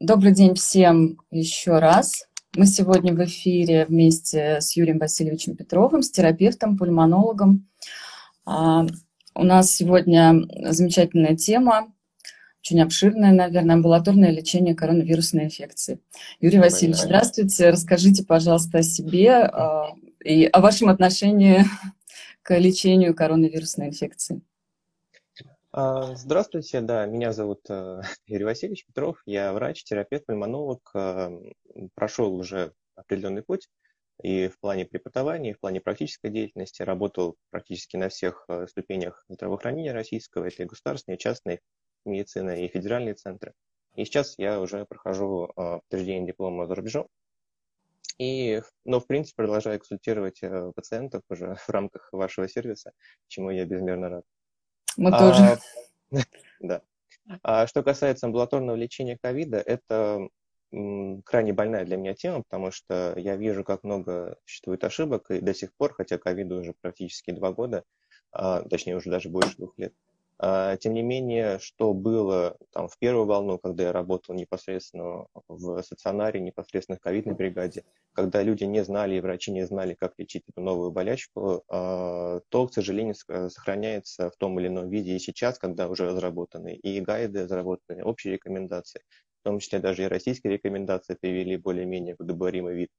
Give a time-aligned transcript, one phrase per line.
[0.00, 2.26] Добрый день всем еще раз.
[2.56, 7.68] Мы сегодня в эфире вместе с Юрием Васильевичем Петровым, с терапевтом, пульмонологом.
[8.46, 8.86] А,
[9.34, 10.40] у нас сегодня
[10.72, 11.92] замечательная тема,
[12.62, 16.00] очень обширная, наверное, амбулаторное лечение коронавирусной инфекции.
[16.40, 17.68] Юрий Васильевич, здравствуйте.
[17.68, 19.90] Расскажите, пожалуйста, о себе а,
[20.24, 21.66] и о вашем отношении
[22.42, 24.40] к лечению коронавирусной инфекции.
[25.72, 31.30] А, здравствуйте, да, меня зовут э, Юрий Васильевич Петров, я врач, терапевт, пульмонолог, э,
[31.94, 33.68] прошел уже определенный путь
[34.20, 39.24] и в плане преподавания, и в плане практической деятельности, работал практически на всех э, ступенях
[39.28, 41.60] здравоохранения российского, это и государственная, и частная
[42.04, 43.54] медицина, и федеральные центры.
[43.94, 47.06] И сейчас я уже прохожу подтверждение диплома за рубежом,
[48.18, 50.40] и, но, в принципе, продолжаю консультировать
[50.74, 52.90] пациентов уже в рамках вашего сервиса,
[53.28, 54.24] чему я безмерно рад.
[54.96, 55.58] Мы а, тоже.
[56.60, 56.82] Да.
[57.42, 60.28] А что касается амбулаторного лечения ковида, это
[60.70, 65.54] крайне больная для меня тема, потому что я вижу, как много существует ошибок, и до
[65.54, 67.84] сих пор, хотя ковиду уже практически два года,
[68.30, 69.94] а, точнее уже даже больше двух лет,
[70.40, 76.40] тем не менее, что было там в первую волну, когда я работал непосредственно в стационаре,
[76.40, 80.62] непосредственно в ковидной бригаде, когда люди не знали и врачи не знали, как лечить эту
[80.62, 85.88] новую болячку, а, то, к сожалению, сохраняется в том или ином виде и сейчас, когда
[85.88, 89.02] уже разработаны и гайды, разработаны общие рекомендации,
[89.40, 92.90] в том числе даже и российские рекомендации привели более-менее удобоваримый вид.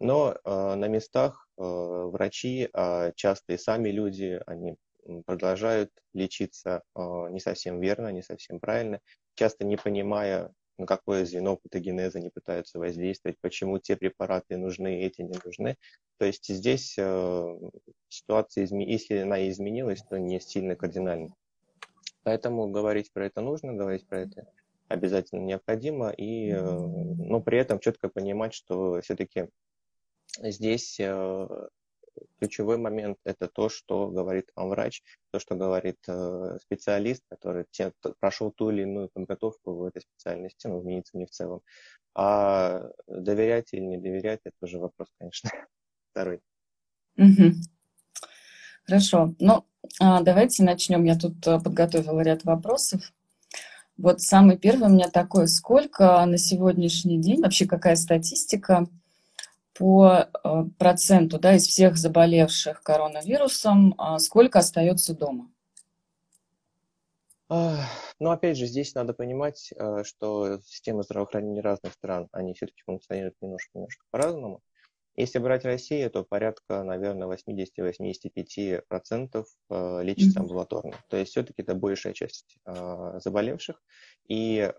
[0.00, 4.76] Но э, на местах врачи, а часто и сами люди, они
[5.24, 9.00] продолжают лечиться а, не совсем верно, не совсем правильно,
[9.34, 15.22] часто не понимая, на какое звено патогенеза они пытаются воздействовать, почему те препараты нужны, эти
[15.22, 15.76] не нужны.
[16.18, 17.58] То есть здесь э,
[18.08, 21.34] ситуация, если она изменилась, то не сильно кардинально.
[22.22, 24.46] Поэтому говорить про это нужно, говорить про это
[24.88, 29.48] обязательно необходимо, и, э, но при этом четко понимать, что все-таки
[30.38, 31.00] здесь
[32.38, 37.92] ключевой момент– это то, что говорит вам врач, то, что говорит э, специалист, который те,
[38.18, 41.62] прошел ту или иную подготовку в этой специальности, ну, в медицине в целом.
[42.14, 45.50] А доверять или не доверять– это уже вопрос, конечно,
[46.12, 46.40] второй.
[48.84, 49.34] Хорошо.
[49.38, 49.64] Ну,
[50.00, 51.04] а, давайте начнем.
[51.04, 53.12] Я тут э, подготовила ряд вопросов.
[53.96, 55.46] Вот самый первый у меня такой.
[55.46, 58.88] Сколько на сегодняшний день, вообще какая статистика
[59.74, 65.50] по э, проценту да, из всех заболевших коронавирусом, а сколько остается дома?
[67.48, 73.34] Ну, опять же, здесь надо понимать, э, что системы здравоохранения разных стран, они все-таки функционируют
[73.40, 74.62] немножко-немножко по-разному.
[75.16, 80.94] Если брать Россию, то порядка, наверное, 80-85% э, лечится амбулаторно.
[81.08, 83.82] То есть все-таки это большая часть заболевших.
[84.28, 84.72] И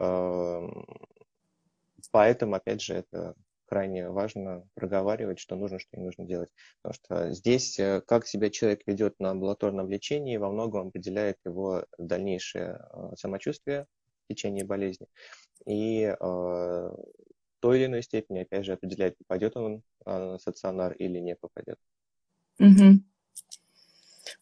[2.11, 3.35] поэтому, опять же, это
[3.71, 6.49] крайне важно проговаривать, что нужно, что не нужно делать.
[6.81, 11.85] Потому что здесь, э, как себя человек ведет на амбулаторном лечении, во многом определяет его
[11.97, 13.87] дальнейшее э, самочувствие
[14.25, 15.07] в течение болезни.
[15.65, 16.95] И э,
[17.61, 21.77] той или иной степени, опять же, определяет, попадет он на стационар или не попадет.
[22.59, 22.99] Угу.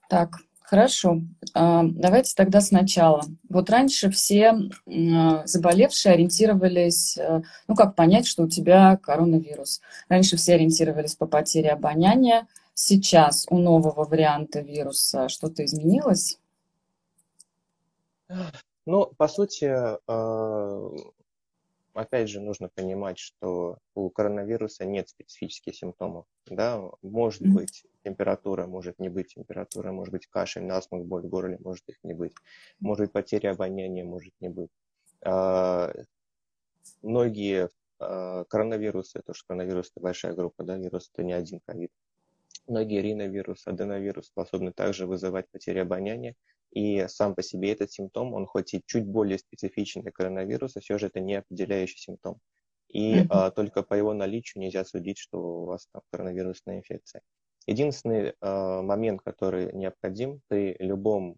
[0.10, 0.38] Так,
[0.70, 1.22] Хорошо.
[1.56, 3.24] А, давайте тогда сначала.
[3.50, 4.54] Вот раньше все
[4.86, 9.82] заболевшие ориентировались, э, ну как понять, что у тебя коронавирус.
[10.10, 12.46] Раньше все ориентировались по потере обоняния.
[12.76, 16.38] Сейчас у нового варианта вируса что-то изменилось?
[18.86, 19.74] Ну, по сути,
[20.08, 20.90] э,
[21.94, 26.26] опять же, нужно понимать, что у коронавируса нет специфических симптомов.
[26.46, 26.82] Да?
[27.02, 27.52] Может mm-hmm.
[27.52, 31.98] быть температура, может не быть температура, может быть кашель, насморк, боль в горле, может их
[32.04, 32.34] не быть.
[32.80, 34.72] Может быть потеря обоняния, может не быть.
[35.22, 35.94] А,
[37.02, 41.92] многие а, коронавирусы, то, что коронавирус это большая группа, да, вирус это не один ковид.
[42.68, 46.36] Многие риновирус, аденовирус способны также вызывать потерю обоняния,
[46.72, 50.98] и сам по себе этот симптом, он хоть и чуть более специфичен для коронавируса, все
[50.98, 52.40] же это не определяющий симптом.
[52.88, 53.28] И mm-hmm.
[53.30, 57.22] а, только по его наличию нельзя судить, что у вас там коронавирусная инфекция.
[57.70, 61.36] Единственный э, момент, который необходим при любом,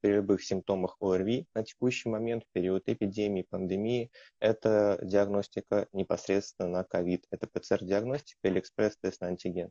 [0.00, 4.10] при любых симптомах ОРВИ на текущий момент, в период эпидемии, пандемии,
[4.40, 7.26] это диагностика непосредственно на ковид.
[7.30, 9.70] Это ПЦР-диагностика или экспресс-тест на антиген.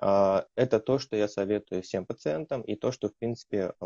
[0.00, 3.84] Э, это то, что я советую всем пациентам и то, что, в принципе, э,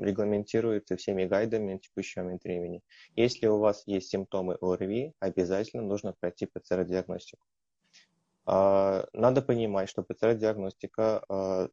[0.00, 2.80] регламентируется всеми гайдами на текущий момент времени.
[3.14, 7.46] Если у вас есть симптомы ОРВИ, обязательно нужно пройти ПЦР-диагностику.
[8.44, 11.68] А, надо понимать, что ПЦР-диагностика а,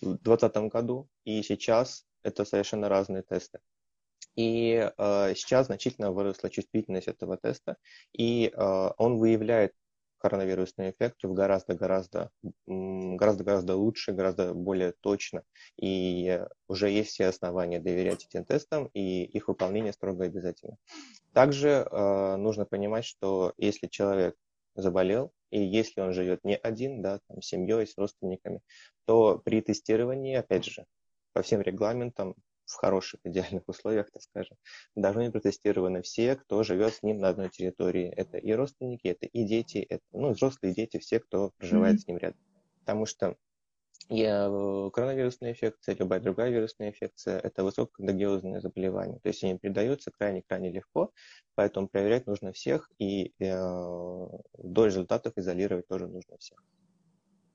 [0.00, 3.60] в 2020 году и сейчас это совершенно разные тесты.
[4.34, 7.76] И э, сейчас значительно выросла чувствительность этого теста,
[8.16, 9.74] и он выявляет
[10.16, 12.30] коронавирусный эффект в гораздо-гораздо
[12.66, 15.42] гораздо-гораздо лучше, гораздо более точно.
[15.76, 20.78] И уже есть все основания доверять этим тестам, и их выполнение строго обязательно.
[21.34, 21.86] Также
[22.38, 24.34] нужно понимать, что если человек
[24.76, 28.62] заболел, и если он живет не один, да, там, с семьей, с родственниками,
[29.04, 30.86] то при тестировании, опять же,
[31.34, 32.34] по всем регламентам,
[32.64, 34.56] в хороших, идеальных условиях, так скажем,
[34.94, 38.08] должны быть протестированы все, кто живет с ним на одной территории.
[38.08, 41.98] Это и родственники, это и дети, это, ну, взрослые дети, все, кто проживает mm-hmm.
[41.98, 42.40] с ним рядом.
[42.80, 43.36] Потому что
[44.08, 49.18] я, э, коронавирусная инфекция, любая другая вирусная инфекция– это высококонтагиозное заболевание.
[49.20, 51.10] То есть они передаются крайне-крайне легко,
[51.54, 54.28] поэтому проверять нужно всех, и э,
[54.58, 56.58] до результатов изолировать тоже нужно всех.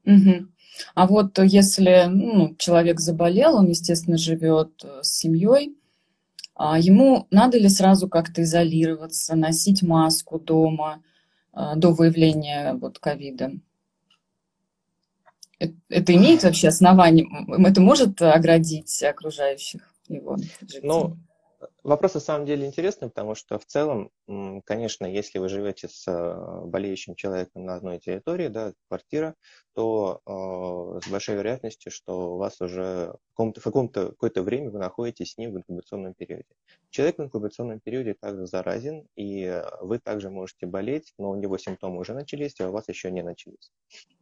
[0.05, 0.47] Угу.
[0.95, 5.75] А вот если ну, человек заболел, он, естественно, живет э, с семьей,
[6.55, 11.03] а ему надо ли сразу как-то изолироваться, носить маску дома
[11.53, 13.51] э, до выявления вот ковида?
[15.59, 17.27] Это имеет вообще основание?
[17.67, 20.81] Это может оградить окружающих его жителей?
[20.83, 21.17] Ну,
[21.87, 24.11] Вопрос на самом деле интересный, потому что в целом,
[24.65, 29.35] конечно, если вы живете с э, болеющим человеком на одной территории, да, квартира,
[29.73, 34.69] то э, с большой вероятностью, что у вас уже в каком-то, в каком-то какое-то время
[34.69, 36.43] вы находитесь с ним в инкубационном периоде.
[36.89, 42.01] Человек в инкубационном периоде также заразен, и вы также можете болеть, но у него симптомы
[42.01, 43.71] уже начались, а у вас еще не начались.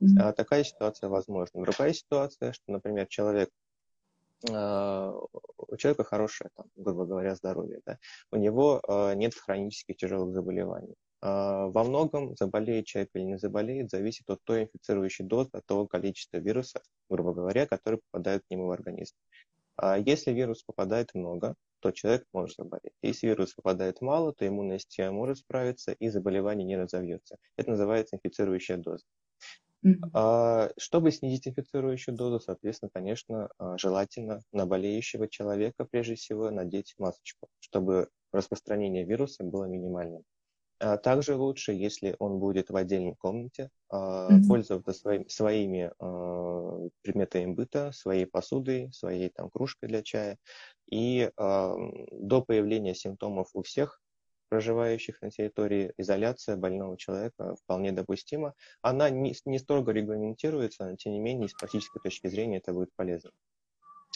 [0.04, 0.34] Mm-hmm.
[0.34, 1.64] Такая ситуация возможна.
[1.64, 3.65] Другая ситуация, что, например, человек а,
[4.52, 7.98] у человека хорошее, там, грубо говоря, здоровье, да,
[8.32, 10.96] у него э, нет хронических тяжелых заболеваний.
[11.22, 15.88] Э, во многом, заболеет человек или не заболеет, зависит от той инфицирующей дозы, от того
[15.88, 19.16] количества вируса, грубо говоря, которые попадают к нему в организм.
[19.78, 22.94] А если вирус попадает много, то человек может заболеть.
[23.02, 27.38] Если вирус попадает мало, то иммунная система может справиться и заболевание не разовьется.
[27.58, 29.04] Это называется инфицирующая доза.
[30.14, 36.96] А, чтобы снизить инфицирующую дозу, соответственно, конечно, а, желательно на болеющего человека, прежде всего, надеть
[36.98, 40.24] масочку, чтобы распространение вируса было минимальным.
[40.80, 44.48] А также лучше, если он будет в отдельной комнате, mm-hmm.
[44.48, 45.90] пользоваться своим, своими
[47.02, 50.38] предметами быта, своей посудой, своей там, кружкой для чая.
[50.92, 54.02] И до появления симптомов у всех
[54.50, 58.54] проживающих на территории, изоляция больного человека вполне допустима.
[58.82, 62.94] Она не, не строго регламентируется, но тем не менее, с практической точки зрения это будет
[62.96, 63.32] полезно.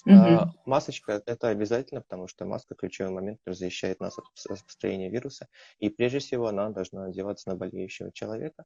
[0.05, 0.15] Угу.
[0.15, 5.47] А, масочка это обязательно, потому что маска ключевой момент защищает нас от распространения вируса.
[5.79, 8.65] И прежде всего она должна одеваться на болеющего человека,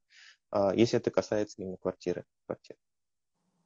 [0.51, 2.25] а, если это касается именно квартиры.
[2.45, 2.77] квартиры.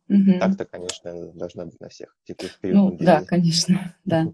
[0.09, 0.39] Угу.
[0.39, 2.15] Так-то, конечно, должна быть на всех.
[2.63, 4.31] Ну, да, конечно, да.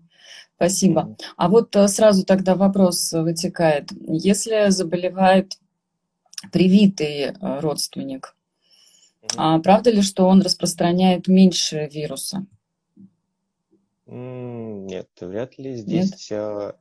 [0.55, 1.17] Спасибо.
[1.35, 3.91] А вот э, сразу тогда вопрос вытекает.
[4.07, 5.57] Если заболевает
[6.51, 8.35] привитый э, родственник,
[9.21, 9.29] угу.
[9.37, 12.45] а правда ли, что он распространяет меньше вируса?
[14.05, 15.75] Нет, вряд ли.
[15.75, 16.75] Здесь Нет?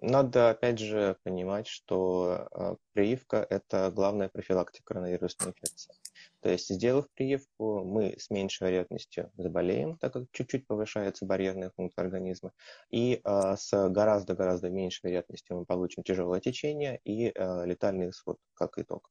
[0.00, 5.92] Надо, опять же, понимать, что э, прививка– это главная профилактика коронавирусной инфекции.
[6.40, 12.04] То есть, сделав прививку, мы с меньшей вероятностью заболеем, так как чуть-чуть повышается барьерная функция
[12.04, 12.52] организма,
[12.90, 18.78] и э, с гораздо-гораздо меньшей вероятностью мы получим тяжелое течение и э, летальный исход как
[18.78, 19.10] итог.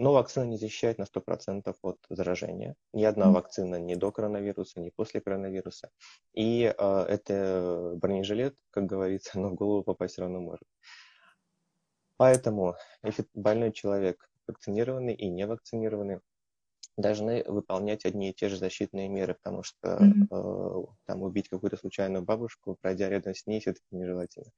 [0.00, 2.74] Но вакцина не защищает на 100% от заражения.
[2.94, 3.32] Ни одна mm.
[3.32, 5.90] вакцина ни до коронавируса, ни после коронавируса.
[6.32, 10.64] И э, это бронежилет, как говорится, но в голову попасть все равно может.
[12.16, 16.20] Поэтому если больной человек вакцинированный и не вакцинированный,
[16.96, 20.28] должны выполнять одни и те же защитные меры, потому что mm-hmm.
[20.30, 24.50] э, там убить какую-то случайную бабушку, пройдя рядом с ней, все-таки нежелательно.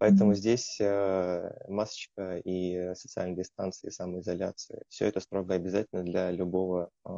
[0.00, 0.34] Поэтому mm-hmm.
[0.34, 7.10] здесь э, масочка и социальная дистанция, и самоизоляция, все это строго обязательно для любого э,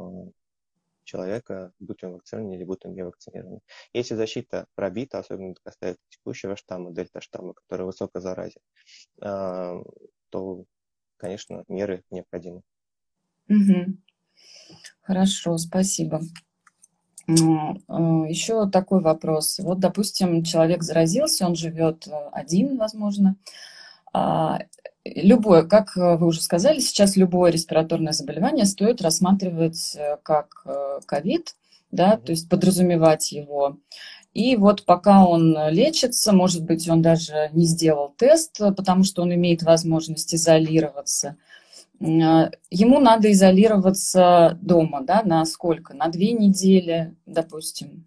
[1.05, 3.61] человека, будь он вакцинирован или будь он не вакцинирован.
[3.93, 8.59] Если защита пробита, особенно это касается текущего штамма, дельта-штамма, который высоко заразен,
[9.21, 9.83] э,
[10.29, 10.65] то,
[11.15, 12.63] конечно, меры необходимы.
[13.47, 13.97] Угу.
[15.03, 16.19] Хорошо, спасибо.
[17.27, 17.33] Э,
[18.27, 19.59] Еще такой вопрос.
[19.59, 23.35] Вот, допустим, человек заразился, он живет э, один, возможно.
[24.13, 24.59] А,
[25.05, 30.65] любое, как вы уже сказали, сейчас любое респираторное заболевание стоит рассматривать э, как
[31.05, 31.55] ковид,
[31.91, 33.77] да, то есть подразумевать его.
[34.33, 39.33] И вот пока он лечится, может быть, он даже не сделал тест, потому что он
[39.33, 41.37] имеет возможность изолироваться–
[41.99, 45.93] ему надо изолироваться дома, да, на сколько?
[45.93, 48.05] На две недели, допустим.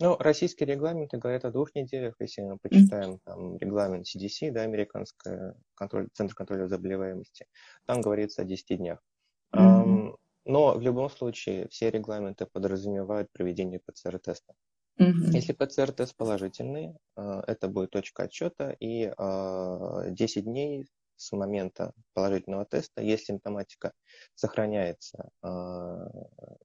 [0.00, 2.16] Ну, российские регламенты говорят о двух неделях.
[2.18, 7.46] Если мы почитаем там, регламент CDC, да, американская контроль, Центр контроля заболеваемости,
[7.86, 8.98] там говорится о 10 днях.
[9.54, 10.16] Mm-hmm.
[10.46, 14.54] Но в любом случае все регламенты подразумевают проведение ПЦР-теста.
[14.98, 15.30] Mm-hmm.
[15.32, 22.64] Если ПЦР-тест положительный, э, это будет точка отсчета, и 10 э, дней с момента положительного
[22.64, 23.92] теста, если симптоматика
[24.34, 26.08] сохраняется, э,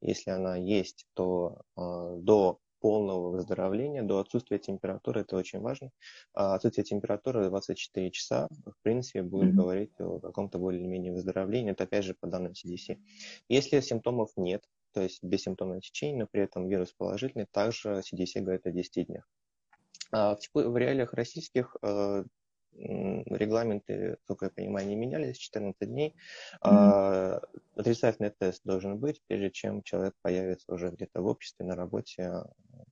[0.02, 5.92] если она есть, то до полного выздоровления, до отсутствия температуры, это очень важно.
[6.34, 9.58] А отсутствие температуры 24 часа, в принципе, будет mm-hmm.
[9.58, 12.98] говорить о каком-то более-менее выздоровлении, это опять же по данным CDC.
[13.48, 14.64] Если симптомов нет,
[14.94, 19.08] то есть без симптомного течения, но при этом вирус положительный, также CDC говорит о 10
[19.08, 19.28] днях.
[20.12, 22.24] А в, в реалиях российских э,
[22.76, 26.16] регламенты, как я понимаю, не менялись 14 дней.
[26.64, 27.44] Mm-hmm.
[27.76, 32.44] Отрицательный тест должен быть, прежде чем человек появится уже где-то в обществе, на работе.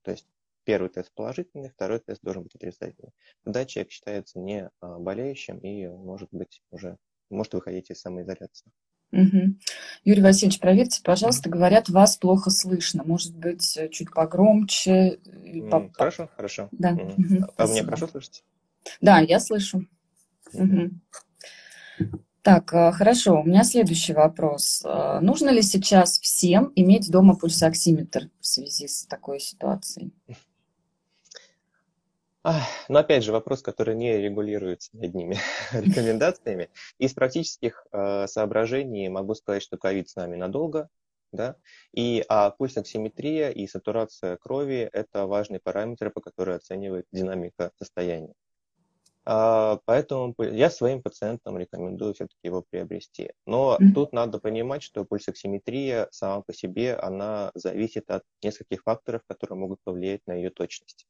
[0.04, 0.28] То есть
[0.64, 3.12] первый тест положительный, второй тест должен быть отрицательный.
[3.44, 6.98] Тогда человек считается не а, болеющим и может быть уже
[7.30, 8.72] может выходить из самоизоляции.
[9.12, 9.56] Угу.
[10.04, 13.04] Юрий Васильевич, проверьте, пожалуйста, говорят, вас плохо слышно.
[13.06, 15.20] Может быть, чуть погромче.
[15.94, 16.68] Хорошо, хорошо.
[16.72, 16.92] Да.
[16.92, 17.46] Угу.
[17.56, 18.44] А вы меня хорошо слышите?
[19.02, 19.86] Да, я слышу.
[20.54, 20.92] Угу.
[22.42, 23.42] Так, э, хорошо.
[23.42, 24.82] У меня следующий вопрос.
[24.86, 30.14] Э, нужно ли сейчас всем иметь дома пульсоксиметр в связи с такой ситуацией?
[32.88, 35.38] Но опять же, вопрос, который не регулируется одними
[35.74, 36.70] рекомендациями.
[36.98, 40.88] Из практических э, соображений могу сказать, что ковид с нами надолго,
[41.34, 41.58] да,
[41.94, 48.34] и а пульсоксиметрия и сатурация крови– это важные параметры, по которым оценивает динамика состояния.
[49.30, 53.34] А, поэтому я своим пациентам рекомендую все-таки его приобрести.
[53.46, 53.94] Но mm-hmm.
[53.94, 59.82] тут надо понимать, что пульсоксиметрия сама по себе, она зависит от нескольких факторов, которые могут
[59.84, 61.08] повлиять на ее точность.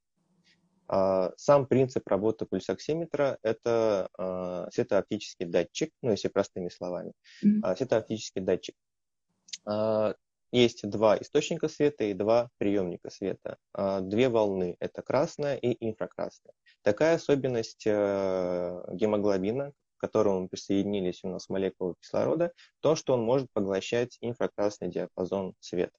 [0.87, 7.13] А, сам принцип работы пульсоксиметра– это а, светооптический датчик, ну, если простыми словами,
[7.45, 7.75] mm-hmm.
[7.75, 8.75] светооптический датчик.
[10.51, 13.57] Есть два источника света и два приемника света.
[13.73, 16.53] Две волны– это красная и инфракрасная.
[16.83, 23.51] Такая особенность э, гемоглобина, к которому присоединились у нас молекулы кислорода, то, что он может
[23.51, 25.97] поглощать инфракрасный диапазон света.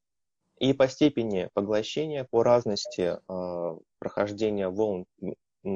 [0.59, 5.05] И по степени поглощения, по разности э, прохождения волн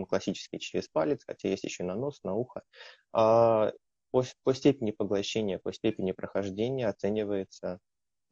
[0.09, 2.63] классически через палец, хотя есть еще на нос, на ухо,
[3.11, 3.73] по,
[4.45, 7.81] по степени поглощения, по степени прохождения оценивается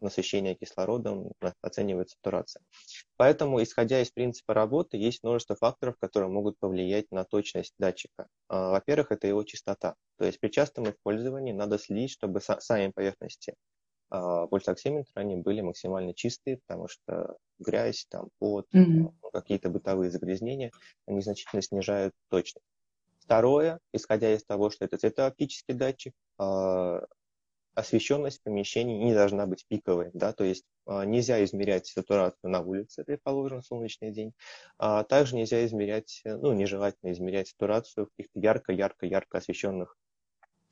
[0.00, 2.62] насыщения кислородом оценивается сатурация.
[3.16, 8.28] Поэтому, исходя из принципа работы, есть множество факторов, которые могут повлиять на точность датчика.
[8.48, 9.94] А, во-первых, это его частота.
[10.18, 13.54] То есть при частом использовании надо следить, чтобы сами поверхности
[14.10, 19.12] а, пульсоксиметра они были максимально чистые, потому что грязь, там, пот, mm-hmm.
[19.32, 20.72] какие-то бытовые загрязнения,
[21.06, 22.66] они значительно снижают точность.
[23.20, 26.12] Второе, исходя из того, что это цветооптический датчик,
[27.80, 33.04] освещенность помещений не должна быть пиковой, да, то есть а, нельзя измерять сатурацию на улице,
[33.04, 34.32] предположим, солнечный день,
[34.78, 39.96] а также нельзя измерять, ну, нежелательно измерять сатурацию в каких-то ярко-ярко-ярко освещенных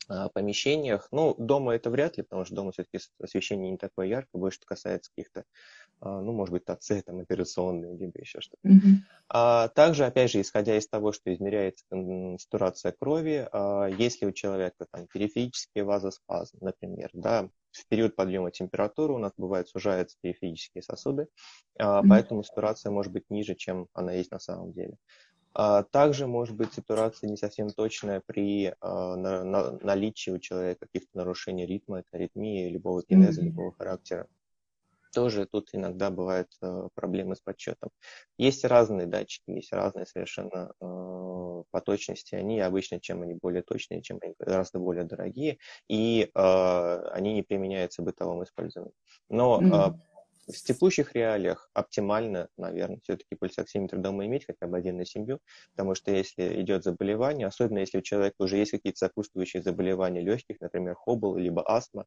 [0.09, 1.09] а, помещениях.
[1.11, 5.11] Ну, дома это вряд ли, потому что дома все-таки освещение не такое яркое, больше касается
[5.15, 5.45] каких-то,
[6.01, 8.69] ну, может быть, ТАЦ, там, операционные, либо еще что-то.
[8.69, 8.95] Mm-hmm.
[9.29, 11.85] А также, опять же, исходя из того, что измеряется
[12.39, 19.13] сатурация крови, а, если у человека там периферический вазоспазм, например, да, в период подъема температуры
[19.13, 21.29] у нас бывает сужаются периферические сосуды,
[21.79, 22.05] mm-hmm.
[22.09, 24.97] поэтому сатурация может быть ниже, чем она есть на самом деле.
[25.55, 31.67] А, также может быть ситуация не совсем точная при а, наличии у человека каких-то нарушений
[31.67, 33.47] ритма, это аритмии, любого кинеза, mm-hmm.
[33.47, 34.29] любого характера.
[35.19, 37.91] Тоже тут иногда бывают а, проблемы с подсчетом.
[38.39, 42.37] Есть разные датчики, есть разные совершенно по точности.
[42.37, 45.59] Они обычно, чем они более точные, чем они гораздо более дорогие,
[45.89, 48.95] и они не применяются в бытовом использовании.
[49.29, 50.09] Но mm-hmm
[50.49, 55.41] в текущих реалиях оптимально, наверное, все-таки пульсоксиметр дома иметь хотя бы один на семью,
[55.73, 60.61] потому что если идет заболевание, особенно если у человека уже есть какие-то сопутствующие заболевания легких,
[60.61, 62.07] например, хобл, либо астма,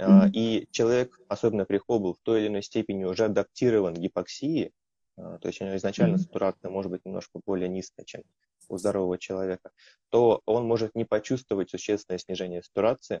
[0.00, 0.30] mm-hmm.
[0.32, 4.72] и человек, особенно при хобл, в той или иной степени уже адаптирован к гипоксии,
[5.16, 6.26] а, то есть у него изначально mm-hmm.
[6.26, 8.22] сатурация может быть немножко более низкая, чем
[8.68, 9.70] у здорового человека,
[10.08, 13.20] то он может не почувствовать существенное снижение сатурации,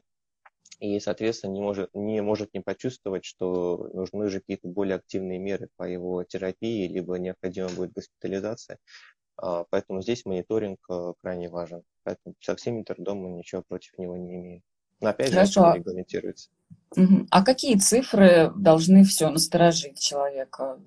[0.78, 5.68] и, соответственно, не может, не может не почувствовать, что нужны же какие-то более активные меры
[5.76, 8.78] по его терапии, либо необходима будет госпитализация.
[9.36, 11.82] А, поэтому здесь мониторинг э, крайне важен.
[12.04, 14.62] Поэтому соксиметр дома ничего против него не имеет.
[15.00, 15.60] Но опять же, Хорошо.
[15.62, 16.50] это не регламентируется.
[17.30, 20.78] А какие цифры должны все насторожить человека?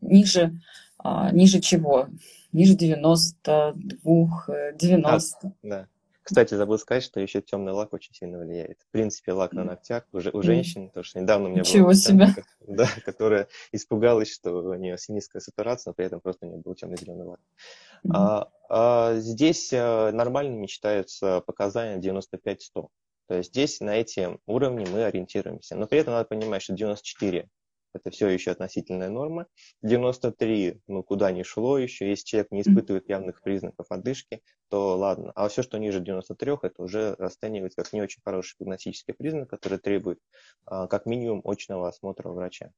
[0.00, 0.60] Ниже,
[0.98, 2.08] а, ниже чего?
[2.52, 5.52] Ниже 92, э, 90.
[5.62, 5.88] Да.
[6.22, 8.80] Кстати, забыл сказать, что еще темный лак очень сильно влияет.
[8.80, 11.92] В принципе, лак на ногтях уже у женщин, потому что недавно у меня Ничего была
[11.92, 16.60] пациентка, да, которая испугалась, что у нее синистская сатурация, но при этом просто у нее
[16.60, 17.40] был темно-зеленый лак.
[18.10, 22.88] А, а здесь а, нормальными считаются показания 95-100.
[23.28, 25.76] То есть здесь на эти уровни мы ориентируемся.
[25.76, 27.48] Но при этом надо понимать, что 94
[27.94, 29.46] это все еще относительная норма.
[29.82, 35.32] 93, ну куда ни шло еще, если человек не испытывает явных признаков одышки, то ладно.
[35.34, 39.78] А все, что ниже 93, это уже расценивается как не очень хороший прогностический признак, который
[39.78, 40.18] требует
[40.66, 42.70] а, как минимум очного осмотра врача.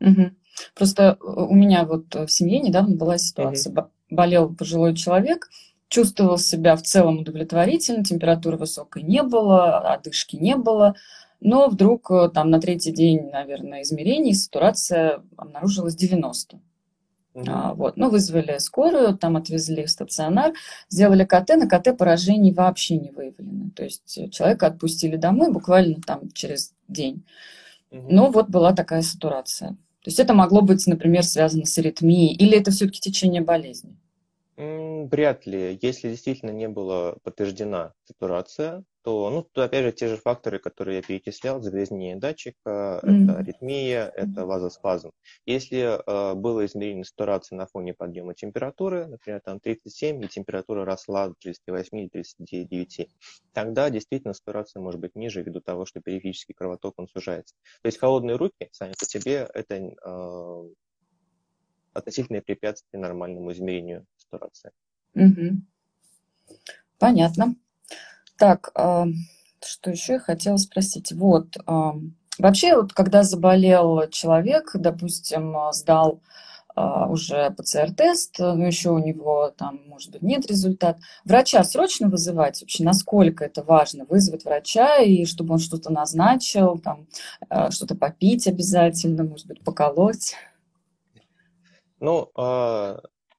[0.00, 0.36] Мгм.
[0.74, 3.72] Просто у меня вот в семье недавно была ситуация.
[3.72, 5.50] Бо- Болел пожилой человек,
[5.88, 10.94] чувствовал себя в целом удовлетворительно, температуры высокой не было, одышки не было,
[11.40, 16.60] но вдруг э, там на третий день, наверное, измерений сатурация обнаружилась 90.
[17.46, 17.96] А, вот.
[17.96, 20.52] Ну, вызвали скорую, там отвезли в стационар,
[20.88, 23.70] сделали КТ, на КТ поражений вообще не выявлено.
[23.76, 27.24] То есть э, человека отпустили домой буквально там через день.
[27.90, 28.06] Мгм.
[28.08, 29.70] Но вот была такая сатурация.
[29.70, 33.96] То есть это могло быть, например, связано с аритмией, или это все-таки течение болезни?
[34.56, 35.78] Вряд ли.
[35.80, 40.96] Если действительно не была подтверждена сатурация, то, ну, то опять же те же факторы, которые
[40.96, 43.22] я перечислял, загрязнение датчика, Мгм.
[43.22, 45.10] это аритмия, это вазоспазм.
[45.46, 51.28] Если э, было измерение сатурации на фоне подъема температуры, например, там 37, и температура росла
[51.28, 53.08] до 38 или 39,
[53.52, 57.54] тогда действительно сатурация может быть ниже ввиду того, что периферический кровоток он сужается.
[57.82, 60.68] То есть холодные руки сами по себе это э,
[61.92, 64.72] относительное препятствие нормальному измерению сатурации.
[65.14, 65.66] Мгм.
[66.98, 67.54] Понятно.
[68.38, 69.06] Так, а,
[69.64, 71.10] что еще я хотела спросить?
[71.12, 71.94] Вот, а,
[72.38, 76.20] вообще, вот когда заболел человек, допустим, а, сдал
[77.08, 82.84] уже ПЦР-тест, но еще у него там, может быть, нет результата, врача срочно вызывать вообще?
[82.84, 84.04] Насколько это важно?
[84.04, 87.08] Вызвать врача, и чтобы он что-то назначил, там,
[87.70, 90.36] что-то попить обязательно, может быть, поколоть?
[91.98, 92.30] Ну,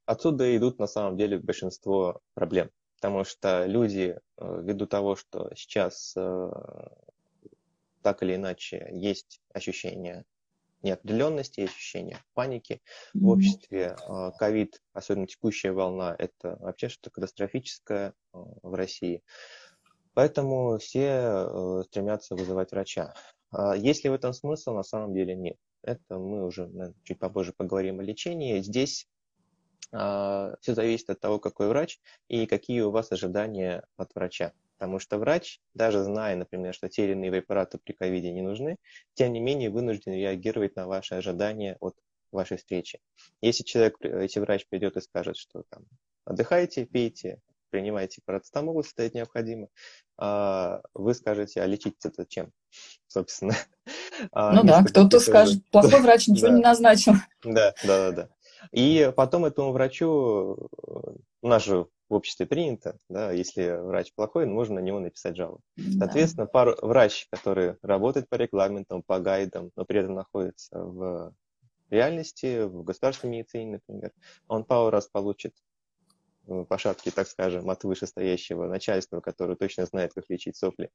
[0.05, 6.13] отсюда идут на самом деле большинство проблем, потому что люди, э, ввиду того, что сейчас
[6.17, 6.51] э,
[8.01, 10.25] так или иначе есть ощущение
[10.81, 12.81] неопределенности, ощущение паники
[13.13, 13.95] в обществе.
[14.07, 19.23] А, Ковид, особенно текущая волна, это вообще что-то катастрофическое э, в России.
[20.13, 23.13] Поэтому все э, стремятся вызывать врача.
[23.51, 24.73] А Есть ли в этом смысл?
[24.73, 25.57] На самом деле нет.
[25.83, 28.61] Это мы уже наверное, чуть попозже поговорим о лечении.
[28.61, 29.07] Здесь
[29.91, 34.53] все зависит от того, какой врач и какие у вас ожидания от врача.
[34.77, 38.77] Потому что врач, даже зная, например, что те или иные препараты при ковиде не нужны,
[39.13, 41.95] тем не менее вынужден реагировать на ваши ожидания от
[42.31, 42.99] вашей встречи.
[43.41, 45.83] Если человек, если врач придет и скажет, что там
[46.23, 49.67] отдыхайте, пейте, принимайте парацетамол, если это необходимо,
[50.17, 52.51] а, вы скажете, а лечить это чем,
[53.07, 53.55] собственно?
[54.33, 57.13] А, Ну да, кто-то скажет, плохой врач ничего не назначил.
[57.41, 58.29] Да, да, да, да.
[58.71, 64.45] И потом этому врачу, э, у нас же в обществе принято, да, если врач плохой,
[64.47, 65.61] можно на него написать жалобу.
[65.77, 66.05] Да.
[66.05, 71.33] Соответственно, пару, врач, который работает по регламентам, по гайдам, но при этом находится в
[71.89, 74.11] реальности, в государственной медицине, например,
[74.47, 75.55] он пару раз получит
[76.47, 80.89] э, по шапке, так скажем, от вышестоящего начальства, которое точно знает, как лечить сопли.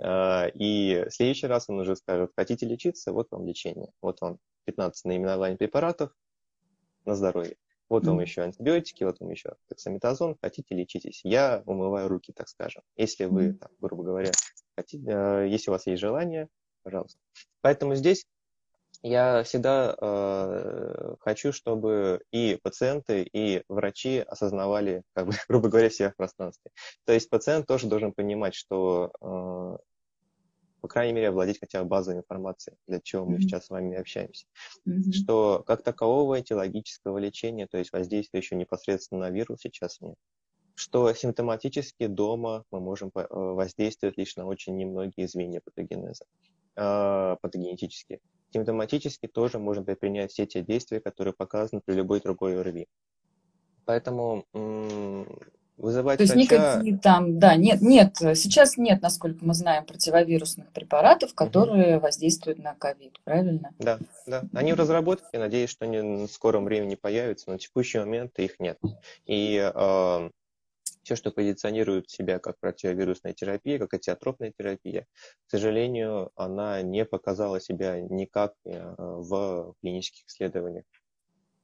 [0.00, 3.90] А, И в следующий раз он уже скажет, хотите лечиться, вот вам лечение.
[4.02, 6.12] Вот вам 15 наименований препаратов
[7.08, 7.56] на здоровье.
[7.88, 11.20] Вот вам еще антибиотики, вот вам еще дексаметазон, хотите лечитесь.
[11.24, 12.82] Я умываю руки, так скажем.
[12.96, 14.30] Если вы, там, грубо говоря,
[14.76, 16.48] хотите, э, если у вас есть желание,
[16.82, 17.18] пожалуйста.
[17.62, 18.26] Поэтому здесь
[19.02, 26.10] я всегда э, хочу, чтобы и пациенты, и врачи осознавали, как бы, грубо говоря, себя
[26.10, 26.72] в пространстве.
[27.04, 29.76] То есть пациент тоже должен понимать, что, э,
[30.80, 33.42] по крайней мере, овладеть хотя бы базовой информацией, для чего мы Мгм.
[33.42, 34.46] сейчас с вами общаемся
[34.84, 35.12] Мгм.
[35.12, 40.16] что как такового этиологического лечения, то есть воздействия еще непосредственно на вирус сейчас нет.
[40.74, 46.24] Что симптоматически дома мы можем э, воздействовать лишь на очень немногие звенья патогенеза,
[46.76, 48.20] э, патогенетические.
[48.52, 52.86] Симптоматически тоже можно предпринять все те действия, которые показаны при любой другой ОРВИ.
[53.84, 54.44] Поэтому
[55.78, 56.76] вызывать То есть врача...
[56.76, 62.74] никакие там, да, нет, нет, сейчас нет, насколько мы знаем, противовирусных препаратов, которые воздействуют на
[62.74, 63.70] ковид, правильно?
[63.78, 64.44] Да, да.
[64.52, 68.58] Они в разработке, надеюсь, что они в скором времени появятся, но на текущий момент их
[68.58, 68.78] нет.
[69.26, 70.30] И э,
[71.02, 75.06] все, что позиционирует себя как противовирусная терапия, как атиотропная терапия,
[75.46, 80.84] к сожалению, она не показала себя никак э, в клинических исследованиях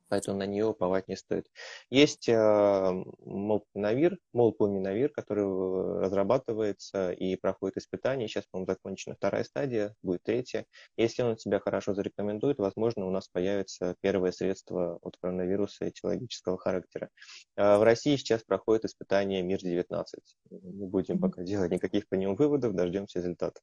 [0.08, 1.46] поэтому на нее уповать не стоит.
[1.90, 8.28] Есть э, молпинавир, молпуминавир, который э, разрабатывается и проходит испытания.
[8.28, 10.66] Сейчас, по-моему, закончена вторая стадия, будет третья.
[10.96, 17.10] Если он себя хорошо зарекомендует, возможно, у нас появится первое средство от коронавируса этиологического характера.
[17.56, 20.04] Э, в России сейчас проходит испытание МИР-19.
[20.50, 23.62] Не будем пока делать никаких по нему выводов, дождемся результатов.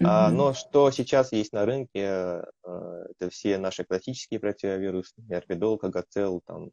[0.00, 0.30] Mm-hmm.
[0.30, 2.42] Но что сейчас есть на рынке, э,
[3.18, 6.70] это все наши классические противовирусы, Арбидол, Кагацел, там,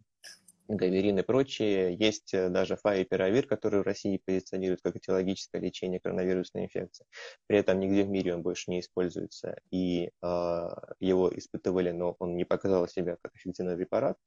[0.68, 1.96] Гаверин и прочие.
[1.96, 7.06] Есть э, даже фаипиравир, который в России позиционируют как этиологическое лечение коронавирусной инфекции.
[7.48, 9.58] При этом нигде в мире он больше не используется.
[9.72, 10.68] И э,
[11.00, 14.18] его испытывали, но он не показал себя как эффективный препарат.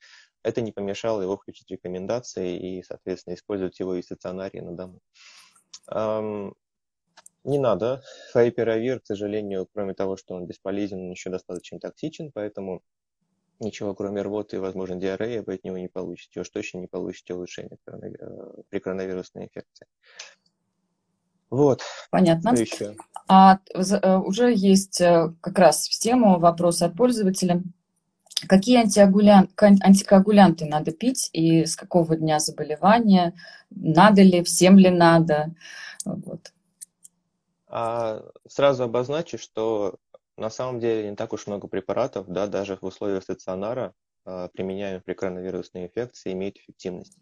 [0.42, 4.76] Это не помешало его включить рекомендации и, соответственно, использовать его и в стационаре, и на
[4.76, 5.00] дому.
[7.46, 8.02] Не надо.
[8.32, 12.82] Хайперавир, к сожалению, кроме того, что он бесполезен, он еще достаточно токсичен, поэтому
[13.60, 16.40] ничего, кроме рвоты и, возможно, диареи вы от него не получите.
[16.40, 17.78] Уж точно не получите улучшения
[18.68, 19.86] при коронавирусной инфекции.
[21.48, 21.82] Вот.
[22.10, 22.48] Понятно.
[22.48, 22.96] Еще?
[23.28, 27.62] А э, уже есть э, как раз в тему вопрос от пользователя.
[28.48, 29.48] Какие антикоагулян...
[29.56, 33.34] антикоагулянты надо пить и с какого дня заболевания?
[33.70, 35.54] Надо ли, всем ли надо?
[36.04, 36.52] Вот.
[37.78, 39.96] А сразу обозначу, что
[40.38, 43.92] на самом деле не так уж много препаратов, да, даже в условиях стационара,
[44.24, 47.18] а, применяемых при коронавирусной инфекции, имеют эффективность.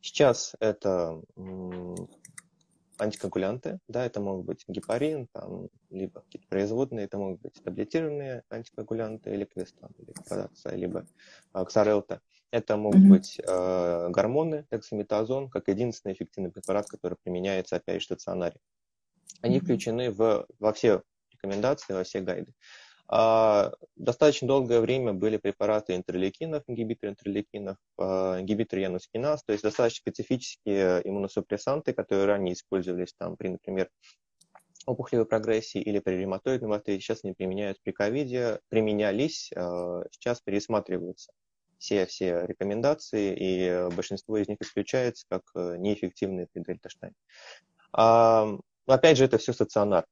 [0.00, 1.20] Сейчас это
[2.96, 9.34] антикоагулянты, да, это могут быть гепарин, там, либо какие-то производные, это могут быть таблетированные антикоагулянты,
[9.34, 11.06] или квестан, или квадация, либо
[11.52, 12.22] а, ксарелта.
[12.50, 13.08] Это могут mm-hmm.
[13.10, 18.56] быть э, гормоны, дексаметазон, как единственный эффективный препарат, который применяется, опять же, в стационаре.
[19.40, 22.52] Они включены в, во все рекомендации, во все гайды.
[23.10, 30.02] А, достаточно долгое время были препараты интерлейкинов, ингибиторы интерлейкинов, а, ингибиторы янускиназ, то есть достаточно
[30.02, 33.88] специфические иммуносупрессанты, которые ранее использовались там при, например,
[34.84, 41.32] опухолевой прогрессии или при ревматоидном артрите, сейчас они применяют при ковиде, применялись, а, сейчас пересматриваются
[41.78, 47.14] все, все рекомендации, и большинство из них исключается как э, неэффективные при дельташтаме.
[48.88, 50.06] Но опять же, это все стационар.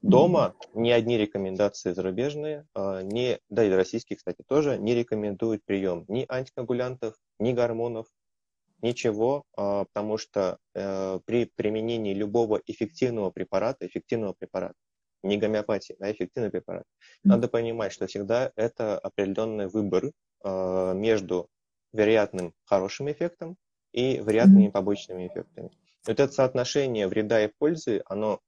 [0.00, 6.06] Дома ни одни рекомендации зарубежные, а, не, да и российские, кстати, тоже не рекомендуют прием
[6.08, 8.06] ни антикоагулянтов, ни гормонов,
[8.80, 14.74] ничего, а, потому что э, при применении любого эффективного препарата, эффективного препарата,
[15.22, 16.84] не гомеопатии, а эффективный препарат,
[17.22, 20.10] надо понимать, что всегда это определенный выбор
[20.42, 21.50] а, между
[21.92, 23.58] вероятным хорошим эффектом
[23.92, 25.70] и вероятными побочными эффектами.
[26.06, 28.40] Вот это соотношение вреда и пользы, оно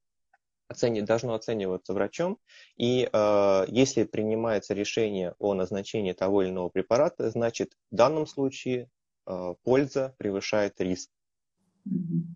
[0.68, 2.38] оцени, должно оцениваться врачом,
[2.76, 8.88] и э, если принимается решение о назначении того или иного препарата, значит в данном случае
[9.26, 11.10] э, польза превышает риск.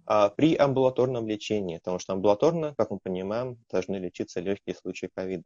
[0.07, 5.45] А при амбулаторном лечении, потому что амбулаторно, как мы понимаем, должны лечиться легкие случаи ковида.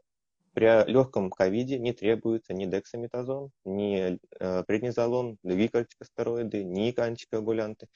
[0.52, 7.87] При легком ковиде не требуется ни дексаметазон, ни э, преднизолон, ни кортикостероиды, ни антикоагулянты.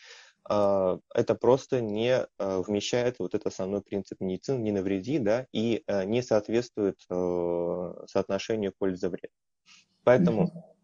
[0.46, 5.83] А, это просто не а, вмещает вот этот основной принцип медицины, не навреди, да, и
[5.87, 9.30] а, не соответствует соотношению пользы-вред.
[10.04, 10.74] Поэтому,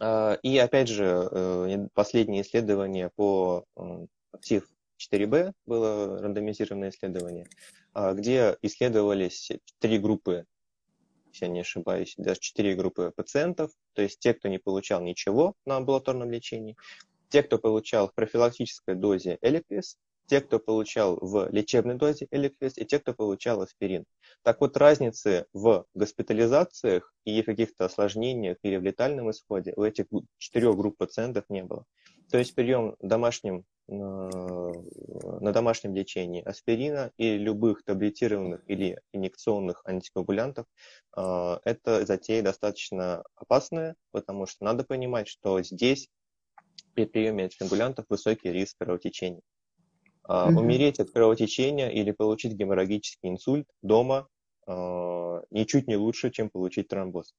[0.00, 3.66] и опять же, последнее исследование по
[4.40, 4.66] ПСИФ
[4.98, 7.46] 4Б было рандомизированное исследование,
[7.94, 10.46] где исследовались три группы
[11.32, 15.54] если я не ошибаюсь, даже четыре группы пациентов, то есть те, кто не получал ничего
[15.64, 16.76] на амбулаторном лечении,
[17.32, 22.84] те, кто получал в профилактической дозе эликвис, те, кто получал в лечебной дозе эликвис, и
[22.84, 24.04] те, кто получал аспирин.
[24.42, 30.04] Так вот, разницы в госпитализациях и в каких-то осложнениях или в летальном исходе у этих
[30.36, 31.84] четырех групп пациентов не было.
[32.30, 40.66] То есть прием домашним, на домашнем лечении аспирина и любых таблетированных или инъекционных антикоагулянтов
[41.16, 46.08] э, это затея достаточно опасная, потому что надо понимать, что здесь
[46.94, 49.40] при приеме антикоагулянтов высокий риск кровотечения.
[50.28, 50.56] Mm-hmm.
[50.56, 54.28] Умереть от кровотечения или получить геморрагический инсульт дома
[54.66, 57.34] а, ничуть не лучше, чем получить тромбоз.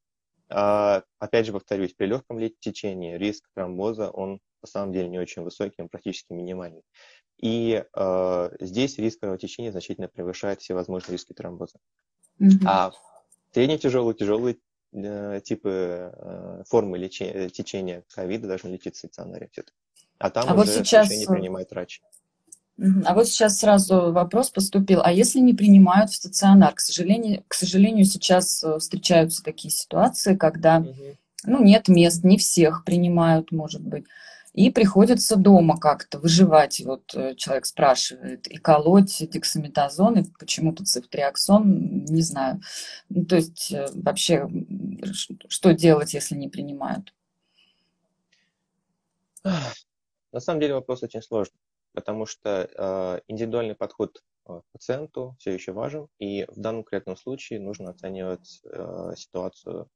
[0.49, 5.43] А, опять же повторюсь, при легком течении риск тромбоза, он на самом деле не очень
[5.43, 6.83] высокий, он практически минимальный.
[7.41, 11.77] И э, здесь риск кровотечения значительно превышает все возможные риски тромбоза.
[12.39, 12.63] Mm-hmm.
[12.65, 12.91] А
[13.51, 14.61] средне тяжелый, тяжелый
[14.93, 19.77] типы э, формы лечения, течения ковида должны лечиться в стационаре все-таки.
[20.19, 21.09] А там а уже вот сейчас...
[21.09, 22.01] решение принимает врач.
[23.05, 25.01] А вот сейчас сразу вопрос поступил.
[25.03, 26.73] А если не принимают в стационар?
[26.73, 30.95] К сожалению, к сожалению сейчас э, встречаются такие ситуации, когда угу.
[31.45, 34.05] ну, нет мест, не всех принимают, может быть.
[34.53, 36.81] И приходится дома как-то выживать.
[36.85, 42.61] Вот э, человек спрашивает, и колоть дексаметазон, и почему-то цифтриаксон, не знаю.
[43.09, 44.47] Ну, то есть э, вообще,
[45.49, 47.13] что делать, если не принимают?
[49.43, 51.59] На самом деле вопрос очень сложный
[51.93, 57.61] потому что э, индивидуальный подход к пациенту все еще важен, и в данном конкретном случае
[57.61, 59.87] нужно оценивать э, ситуацию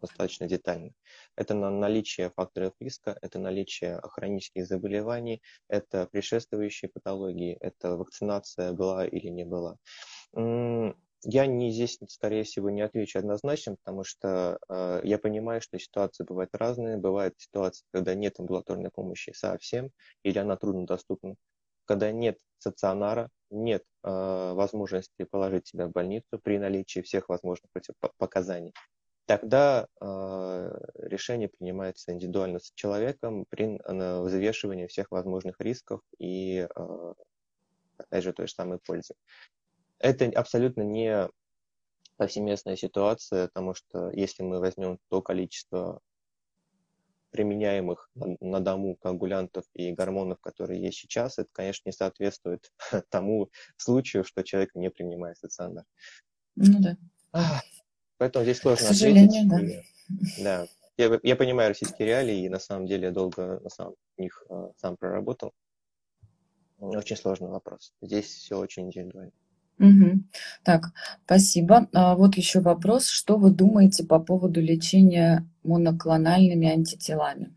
[0.00, 0.92] достаточно детально.
[1.36, 9.06] Это на наличие факторов риска, это наличие хронических заболеваний, это предшествующие патологии, это вакцинация была
[9.06, 9.78] или не была.
[11.28, 16.22] Я не здесь, скорее всего, не отвечу однозначно, потому что э, я понимаю, что ситуации
[16.22, 16.98] бывают разные.
[16.98, 19.90] Бывают ситуации, когда нет амбулаторной помощи совсем,
[20.22, 21.34] или она труднодоступна.
[21.84, 28.72] Когда нет стационара, нет э, возможности положить себя в больницу при наличии всех возможных противопоказаний.
[29.26, 37.14] Тогда э, решение принимается индивидуально с человеком при э, взвешивании всех возможных рисков и, э,
[37.98, 39.14] опять же, той же самой пользы
[39.98, 41.28] это абсолютно не
[42.16, 46.00] повсеместная ситуация, потому что если мы возьмем то количество
[47.30, 52.72] применяемых на дому коагулянтов и гормонов, которые есть сейчас, это, конечно, не соответствует
[53.10, 55.84] тому случаю, что человек не принимает стационар.
[56.54, 56.96] Ну да.
[58.18, 59.48] Поэтому здесь сложно К ответить.
[59.48, 59.60] Да.
[60.42, 60.66] Да.
[60.96, 64.68] Я, я понимаю российские реалии, и на самом деле я долго на самом них э,
[64.80, 65.52] сам проработал.
[66.78, 67.92] Очень сложный вопрос.
[68.00, 69.32] Здесь все очень индивидуально.
[69.78, 70.22] Угу.
[70.64, 70.92] Так,
[71.24, 71.88] спасибо.
[71.92, 73.08] А вот еще вопрос.
[73.08, 77.55] Что вы думаете по поводу лечения моноклональными антителами?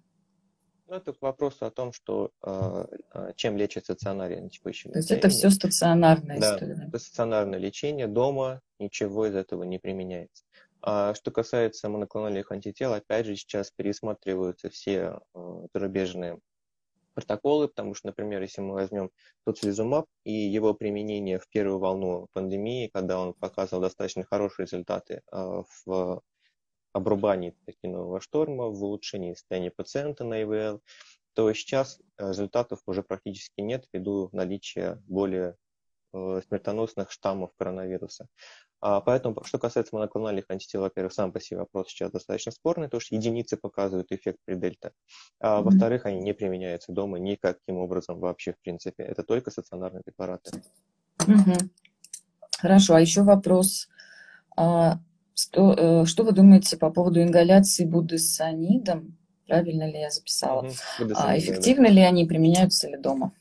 [0.89, 5.29] Ну, это вопрос о том, что э, чем лечат стационаре на текущем То есть это
[5.29, 6.85] все стационарная да, история?
[6.87, 8.07] это стационарное лечение.
[8.07, 10.43] Дома ничего из этого не применяется.
[10.81, 16.39] А что касается моноклональных антител, опять же, сейчас пересматриваются все э, зарубежные
[17.13, 19.11] протоколы, потому что, например, если мы возьмем
[19.45, 25.63] тоцилизумаб и его применение в первую волну пандемии, когда он показывал достаточно хорошие результаты а,
[25.85, 26.21] в
[26.93, 30.81] обрубании токинового шторма, в улучшении состояния пациента на ИВЛ,
[31.33, 35.55] то сейчас результатов уже практически нет ввиду наличия более
[36.13, 38.27] э, смертоносных штаммов коронавируса.
[38.81, 43.01] А, поэтому, что касается моноклональных антител, во-первых, сам по себе вопрос сейчас достаточно спорный, потому
[43.01, 44.93] что единицы показывают эффект при дельта.
[45.39, 49.03] А, во-вторых, они не применяются дома никаким образом вообще, в принципе.
[49.03, 50.61] Это только стационарные препараты.
[51.27, 51.57] Угу.
[52.57, 53.89] Хорошо, а еще вопрос.
[54.55, 54.99] А,
[55.39, 59.17] что, э, что вы думаете по поводу ингаляции будесонидом?
[59.47, 60.61] Правильно ли я записала?
[60.61, 61.13] Угу.
[61.15, 61.93] А, эффективно да.
[61.93, 63.31] ли они применяются ли дома?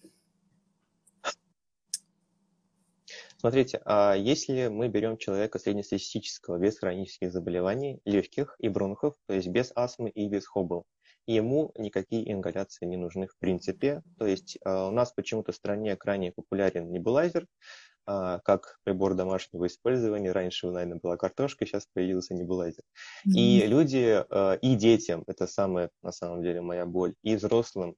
[3.40, 9.46] Смотрите, а если мы берем человека среднестатистического без хронических заболеваний, легких и бронхов, то есть
[9.48, 10.86] без астмы и без хоббл,
[11.26, 14.02] ему никакие ингаляции не нужны в принципе.
[14.18, 17.46] То есть а, у нас почему-то в стране крайне популярен небулайзер,
[18.44, 20.32] как прибор домашнего использования.
[20.32, 22.82] Раньше, наверное, была картошка, сейчас появился небулайзер.
[22.82, 23.32] Mm-hmm.
[23.34, 24.24] И люди,
[24.62, 27.96] и детям, это самая, на самом деле, моя боль, и взрослым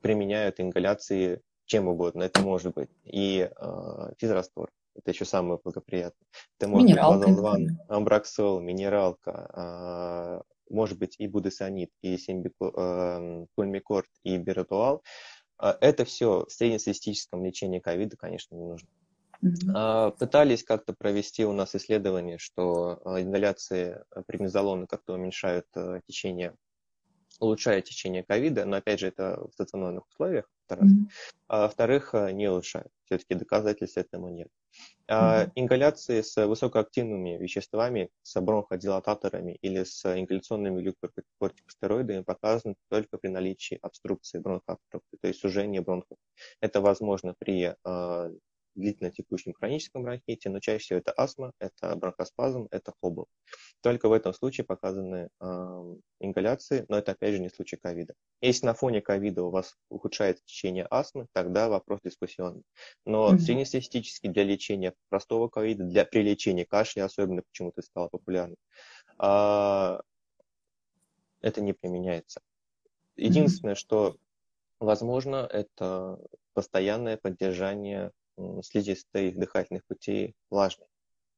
[0.00, 2.22] применяют ингаляции чем угодно.
[2.22, 3.50] Это может быть и
[4.18, 6.26] физраствор, это еще самое благоприятное.
[6.58, 12.16] Это может минералка, быть базалван, амбраксол, минералка, может быть и будесонид, и
[13.54, 15.02] пульмикорд, и бератуал.
[15.60, 18.88] Э, это все в среднестатистическом лечении ковида, конечно, не нужно.
[19.40, 20.18] Mm-hmm.
[20.18, 25.66] Пытались как-то провести у нас исследование, что ингаляции преднизолона как-то уменьшают
[26.08, 26.56] течение
[27.38, 31.08] улучшает течение ковида, но опять же это в стационарных условиях, Mm-hmm.
[31.46, 32.88] А во-вторых, не улучшает.
[33.04, 34.48] Все-таки доказательств этому нет.
[35.10, 35.52] Mm-hmm.
[35.54, 44.38] Ингаляции с высокоактивными веществами, с бронходилататорами или с ингаляционными глюкокортикостероидами показаны только при наличии обструкции
[44.38, 46.18] бронхообструкции, то есть сужения бронхов.
[46.60, 48.30] Это возможно при а,
[48.78, 53.28] длительно текущем хроническом бронхите, но чаще всего это астма, это бронхоспазм, это хобл.
[53.82, 58.14] Только в этом случае показаны э, ингаляции, но это опять же не случай ковида.
[58.40, 62.62] Если на фоне ковида у вас ухудшается течение астмы, тогда вопрос дискуссионный.
[63.04, 63.38] Но mm-hmm.
[63.38, 68.56] среднестатистически для лечения простого ковида, для при лечении кашля особенно почему-то стало популярным,
[69.20, 70.00] э,
[71.40, 72.40] это не применяется.
[73.16, 73.78] Единственное, mm-hmm.
[73.78, 74.16] что
[74.80, 76.18] возможно, это
[76.54, 78.12] постоянное поддержание
[78.64, 80.88] слизистой дыхательных путей влажной.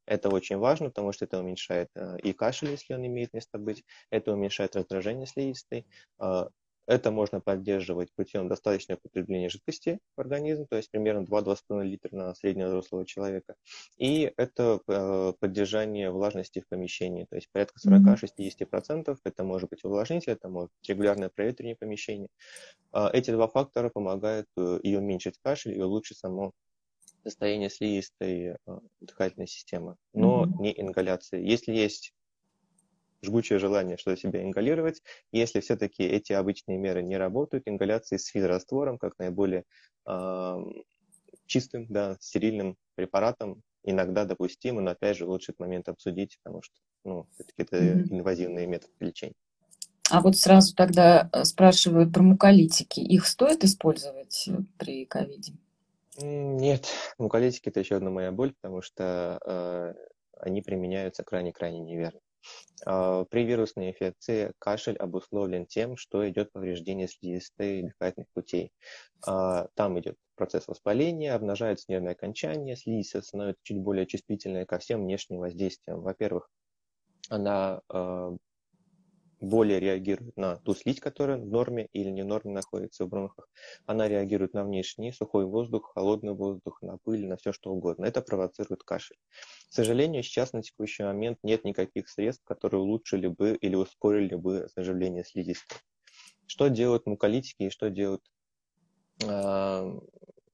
[0.06, 3.84] Это очень важно, потому что это уменьшает э, и кашель, если он имеет место быть,
[4.10, 5.86] это уменьшает раздражение слизистой,
[6.20, 6.48] э,
[6.86, 12.34] Это можно поддерживать путем достаточного потребления жидкости в организм, то есть примерно 2-2,5 литра на
[12.34, 13.54] среднего взрослого человека.
[13.96, 19.16] И это э, поддержание влажности в помещении, то есть порядка 40-60%.
[19.22, 22.28] Это может быть увлажнитель, это может быть регулярное проветривание помещения.
[22.92, 26.50] Э, эти два фактора помогают э, и уменьшить кашель, и улучшить само
[27.22, 30.62] состояние слизистой э, дыхательной системы, но mm-hmm.
[30.62, 31.44] не ингаляции.
[31.44, 32.12] Если есть
[33.22, 35.02] жгучее желание что себя ингалировать.
[35.32, 39.64] Если все-таки эти обычные меры не работают, ингаляции с физраствором, как наиболее
[40.06, 40.56] э,
[41.46, 46.74] чистым, да, стерильным препаратом, иногда допустимы, но опять же лучше этот момент обсудить, потому что
[47.04, 48.10] ну, все-таки это mm-hmm.
[48.10, 49.34] инвазивные методы лечения.
[50.10, 53.00] А вот сразу тогда э, спрашивают про муколитики.
[53.00, 55.52] Их стоит использовать э, при ковиде?
[56.22, 56.86] Нет,
[57.18, 59.94] муколитики это еще одна моя боль, потому что э,
[60.38, 62.20] они применяются крайне-крайне неверно.
[62.86, 68.72] А, при вирусной инфекции кашель обусловлен тем, что идет повреждение слизистой дыхательных путей.
[69.26, 75.02] А, там идет процесс воспаления, обнажается нервное окончание, слизь становится чуть более чувствительной ко всем
[75.02, 76.00] внешним воздействиям.
[76.00, 76.48] Во-первых,
[77.28, 78.34] она а,
[79.40, 83.48] более реагирует на ту слизь, которая в норме или не норме находится в бронхах.
[83.86, 88.04] Она реагирует на внешний сухой воздух, холодный воздух, на пыль, на все что угодно.
[88.04, 89.16] Это провоцирует кашель.
[89.68, 94.68] К сожалению, сейчас на текущий момент нет никаких средств, которые улучшили бы или ускорили бы
[94.76, 95.78] заживление слизистой.
[96.46, 98.22] Что делают муколитики и что делают
[99.22, 100.00] э,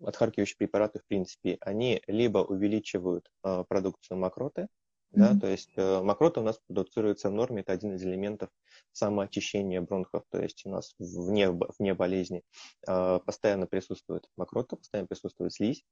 [0.00, 1.56] отхаркивающие препараты в принципе?
[1.60, 4.68] Они либо увеличивают э, продукцию мокроты,
[5.16, 5.40] да, mm-hmm.
[5.40, 8.50] то есть э, мокрота у нас продуцируется в норме, это один из элементов
[8.92, 12.42] самоочищения бронхов, то есть у нас вне, вне болезни
[12.86, 15.84] э, постоянно присутствует мокрота, постоянно присутствует слизь,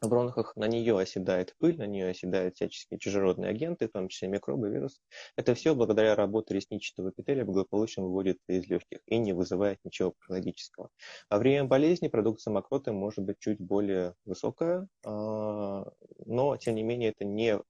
[0.00, 4.28] в бронхах, на нее оседает пыль, на нее оседают всяческие чужеродные агенты, в том числе
[4.28, 5.00] микробы, вирусы.
[5.36, 10.90] Это все благодаря работе ресничного эпителия благополучно выводит из легких и не вызывает ничего патологического.
[11.30, 15.90] Во время болезни продукция мокроты может быть чуть более высокая, а,
[16.24, 17.60] но тем не менее это не не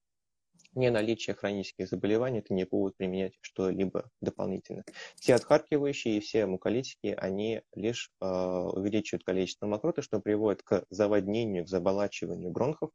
[0.76, 4.84] наличие хронических заболеваний– это не повод применять что-либо дополнительно.
[5.16, 11.64] Все отхаркивающие и все муколитики, они лишь э, увеличивают количество мокроты, что приводит к заводнению,
[11.64, 12.90] к заболачиванию бронхов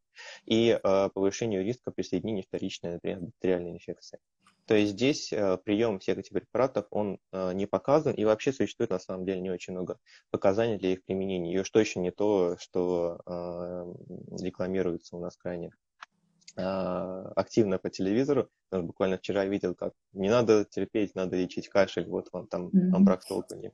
[0.45, 4.19] и э, повышению риска присоединения вторичной, например, бактериальной инфекции.
[4.71, 8.91] То есть здесь э, прием всех этих препаратов, он э, не показан, и вообще существует
[8.91, 9.97] на самом деле не очень много
[10.29, 11.53] показаний для их применения.
[11.53, 13.93] И уж точно не то, что э,
[14.39, 15.71] рекламируется у нас крайне
[16.55, 18.49] активно по телевизору.
[18.71, 22.95] Буквально вчера видел, как не надо терпеть, надо лечить кашель, вот вам там mm-hmm.
[22.95, 23.73] амбракс нибудь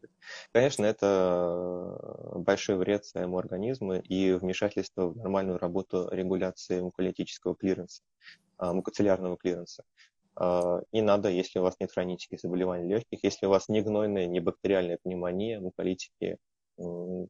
[0.51, 1.97] Конечно, это
[2.35, 8.03] большой вред своему организму и вмешательство в нормальную работу регуляции муколитического клиренса,
[8.57, 9.83] а, мукоцилиарного клиренса.
[10.35, 14.27] А, не надо, если у вас нет хронических заболеваний легких, если у вас не гнойная,
[14.27, 16.37] не бактериальная пневмония, муколитики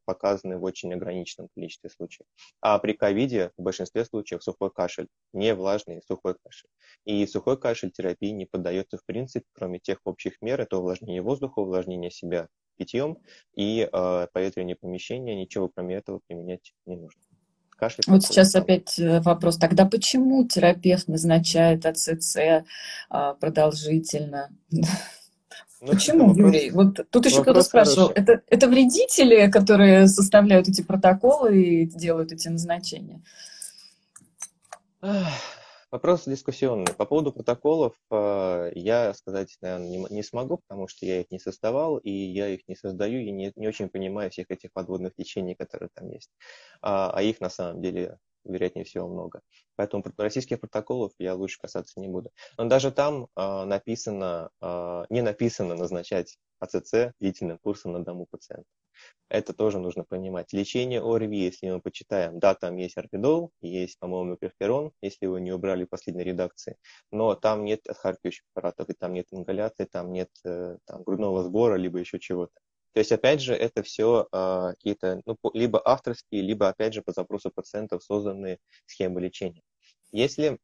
[0.06, 2.28] показаны в очень ограниченном количестве случаев.
[2.62, 6.70] А при ковиде в большинстве случаев сухой кашель, не влажный сухой кашель.
[7.06, 11.60] И сухой кашель терапии не поддается в принципе, кроме тех общих мер, это увлажнение воздуха,
[11.60, 13.18] увлажнение себя питьем
[13.56, 17.22] и э, проветривание помещения, ничего кроме этого применять не нужно.
[17.78, 18.64] Кашель вот сейчас там.
[18.64, 19.58] опять э, вопрос.
[19.58, 22.66] Тогда почему терапевт назначает АЦЦ
[23.10, 24.50] а, продолжительно?
[25.82, 26.72] Ну, Почему, вопрос, Юрий?
[26.72, 32.48] Вот тут еще кто-то спрашивал, это, это вредители, которые составляют эти протоколы и делают эти
[32.48, 33.22] назначения?
[35.90, 36.94] Вопрос дискуссионный.
[36.98, 41.40] По поводу протоколов э, я сказать, наверное, не, не смогу, потому что я их не
[41.40, 45.56] создавал, и я их не создаю, и не, не очень понимаю всех этих подводных течений,
[45.56, 46.30] которые там есть.
[46.82, 49.42] А, а их на самом деле вероятнее всего много.
[49.76, 52.32] Поэтому российских протоколов я лучше касаться не буду.
[52.58, 58.68] Но даже там э, написано, э, не написано назначать АЦЦ длительным курсом на дому пациента.
[59.30, 60.54] Это тоже нужно понимать.
[60.54, 65.52] Лечение ОРВИ, если мы почитаем, да, там есть орбидол, есть, по-моему, перферон, если вы не
[65.52, 66.78] убрали в последней редакции,
[67.12, 71.76] но там нет отхаркивающих аппаратов, и там нет ингаляции, там нет э, там, грудного сбора,
[71.76, 72.54] либо еще чего-то.
[72.98, 77.12] То есть, опять же, это все а, какие-то ну, либо авторские, либо, опять же, по
[77.12, 78.58] запросу пациентов созданные
[78.88, 79.62] схемы лечения.
[80.12, 80.58] Если,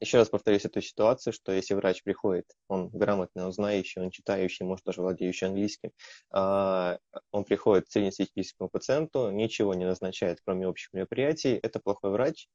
[0.00, 4.66] еще раз повторюсь эту ситуацию, что если врач приходит, он грамотный, он знающий, он читающий,
[4.66, 5.92] может даже владеющий английским,
[6.34, 6.98] э,
[7.30, 12.48] он приходит к среднестатистическому пациенту, ничего не назначает, кроме общих мероприятий, это плохой врач.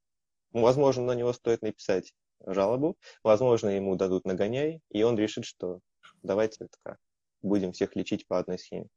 [0.52, 2.14] Возможно, на него стоит написать
[2.46, 5.80] жалобу, возможно, ему дадут нагоняй, и он решит, что
[6.22, 7.00] давайте это
[7.42, 8.88] будем всех лечить по одной схеме.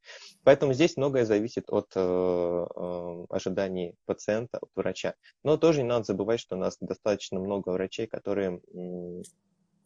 [0.45, 5.15] Поэтому здесь многое зависит от э, э, ожиданий пациента, от врача.
[5.43, 8.61] Но тоже не надо забывать, что у нас достаточно много врачей, которые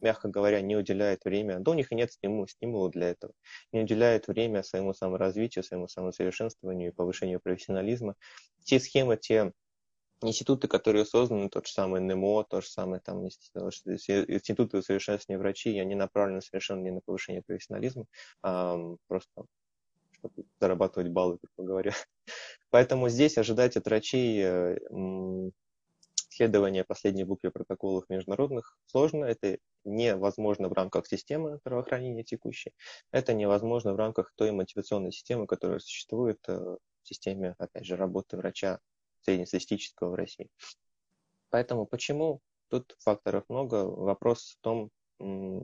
[0.01, 3.33] мягко говоря, не уделяет время, да у них и нет стимула, стимула для этого,
[3.73, 8.15] не уделяет время своему саморазвитию, своему самосовершенствованию и повышению профессионализма.
[8.65, 9.53] Те схемы, те
[10.23, 15.95] институты, которые созданы, тот же самый НМО, тот же самый там институты усовершенствования врачей, они
[15.95, 18.07] направлены совершенно не на повышение профессионализма,
[18.43, 19.45] а просто
[20.13, 21.93] чтобы зарабатывать баллы, грубо говоря.
[22.71, 24.79] Поэтому здесь ожидать от врачей э,
[26.37, 29.25] следования последней букве протоколов международных сложно.
[29.25, 32.73] Это невозможно в рамках системы здравоохранения текущей.
[33.13, 38.37] Это невозможно в рамках той мотивационной системы, которая существует э, в системе, опять же, работы
[38.37, 38.81] врача
[39.27, 40.49] среднестатистического в России.
[41.51, 42.41] Поэтому почему?
[42.69, 43.85] Тут факторов много.
[43.85, 44.91] Вопрос в том,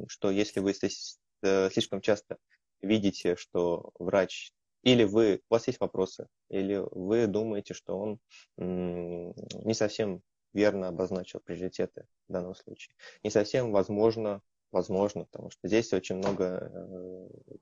[0.09, 2.37] что если вы э, слишком часто
[2.81, 4.53] видите, что врач
[4.83, 8.19] или вы, у вас есть вопросы, или вы думаете, что он
[8.57, 12.95] не совсем верно обозначил приоритеты в данном случае.
[13.23, 17.57] Не совсем возможно, возможно, потому что здесь очень много э,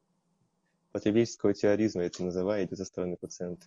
[0.93, 3.67] потребительского теоризма, это называете со стороны пациента.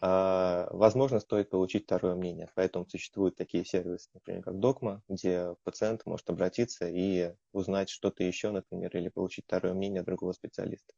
[0.00, 2.50] А, возможно, стоит получить второе мнение.
[2.54, 8.50] Поэтому существуют такие сервисы, например, как Докма, где пациент может обратиться и узнать что-то еще,
[8.50, 10.92] например, или получить второе мнение другого специалиста.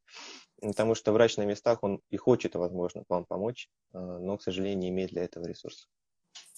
[0.61, 4.79] Потому что врач на местах, он и хочет, возможно, вам помочь, а, но, к сожалению,
[4.79, 5.87] не имеет для этого ресурсов.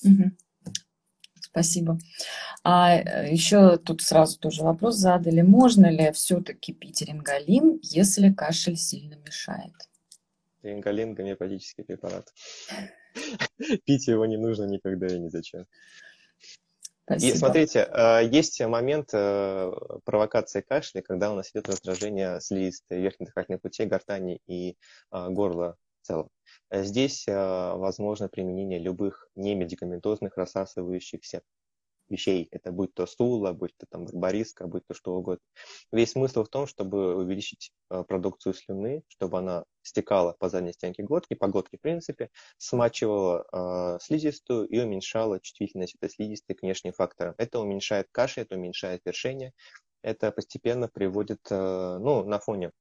[0.04, 0.32] Угу.
[1.52, 1.98] Спасибо.
[2.64, 5.42] А э, еще тут сразу тоже вопрос задали.
[5.42, 9.74] Можно ли все-таки пить рингалин, если кашель сильно мешает?
[10.64, 12.34] Рингалин– гомеопатический препарат.
[13.86, 15.66] Пить его не нужно никогда и ни зачем.
[17.04, 17.34] Спасибо.
[17.34, 19.72] И смотрите, э, есть момент э,
[20.06, 24.78] провокации кашля, когда у нас идет раздражение слизистой верхних дыхательных путей, гортани и
[25.12, 25.76] горла
[26.12, 26.30] целом.
[26.70, 31.42] Э, здесь э, возможно применение любых немедикаментозных рассасывающихся
[32.10, 32.50] вещей.
[32.52, 35.44] Это будь то стула, будь то там барбариска, будь то что угодно.
[35.92, 41.04] Весь смысл в том, чтобы увеличить э, продукцию слюны, чтобы она стекала по задней стенке
[41.04, 46.92] глотки, по глотке в принципе, смачивала э, слизистую и уменьшала чувствительность этой слизистой к внешним
[46.92, 47.34] факторам.
[47.38, 49.54] Это уменьшает кашель, это уменьшает першение,
[50.02, 52.72] это постепенно приводит, э, ну, на фоне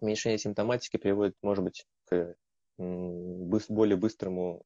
[0.00, 2.34] уменьшения симптоматики приводит, может быть, к
[2.78, 4.64] более быстрому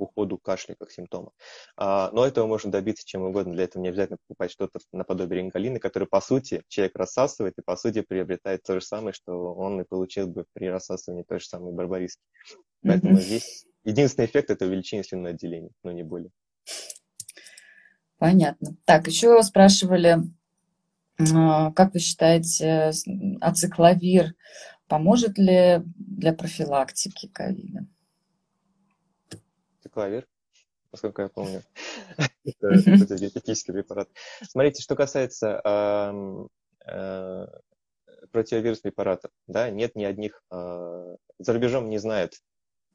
[0.00, 1.32] уходу кашля как симптома.
[1.76, 3.52] А, но этого можно добиться чем угодно.
[3.52, 7.76] Для этого не обязательно покупать что-то наподобие рингалины, который, по сути, человек рассасывает и, по
[7.76, 11.72] сути, приобретает то же самое, что он и получил бы при рассасывании той же самой
[11.72, 12.22] барбариски.
[12.82, 13.20] Поэтому mm-hmm.
[13.20, 16.30] здесь единственный эффект– это увеличение слюнного отделения, но не более.
[18.18, 18.76] Понятно.
[18.84, 20.18] Так, еще спрашивали,
[21.34, 22.92] а, как вы считаете,
[23.40, 24.34] ацикловир
[24.90, 27.86] Поможет ли для профилактики ковида?
[29.84, 30.26] Цикловир,
[30.90, 31.62] насколько я помню.
[32.44, 34.08] Это диететический препарат.
[34.42, 35.62] Смотрите, что касается
[36.84, 37.46] э,
[38.32, 42.32] противовирусных препаратов, да, нет ни одних, э, за рубежом не знают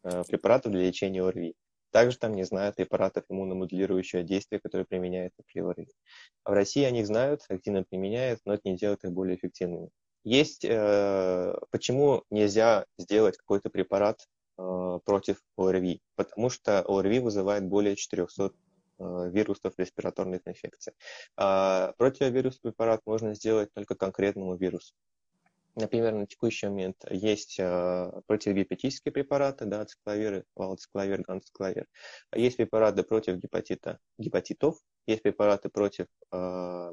[0.04, 1.56] э, препаратов для лечения ОРВИ.
[1.92, 5.88] Также там не знают препаратов иммуномодулирующего действия, которые применяются при ОРВИ.
[6.44, 9.92] В России они знают, активно применяют, но это не делает их более эффективными.
[10.26, 16.02] Есть, э, почему нельзя сделать какой-то препарат э, против ОРВИ?
[16.16, 18.52] Потому что ОРВИ вызывает более 400
[18.98, 20.94] э, вирусов респираторных инфекций.
[21.38, 24.96] А противовирусный препарат можно сделать только конкретному вирусу.
[25.76, 31.86] Например, на текущий момент есть противогепатические препараты, да, цикловиры, валоцикловир, ганцикловир.
[32.34, 36.92] Есть препараты против гепатита, гепатитов, есть препараты против э,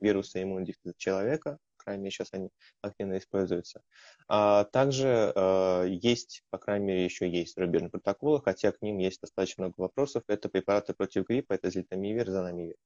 [0.00, 1.58] вируса иммунодефицита человека,
[1.88, 2.50] крайней мере, сейчас они
[2.82, 3.82] активно используются.
[4.28, 9.20] А также э, есть, по крайней мере, еще есть зарубежные протоколы, хотя к ним есть
[9.20, 10.22] достаточно много вопросов.
[10.28, 12.76] Это препараты против гриппа, это зельтамивир, занамивир.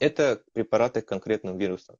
[0.00, 1.96] Это препараты к конкретным вирусам.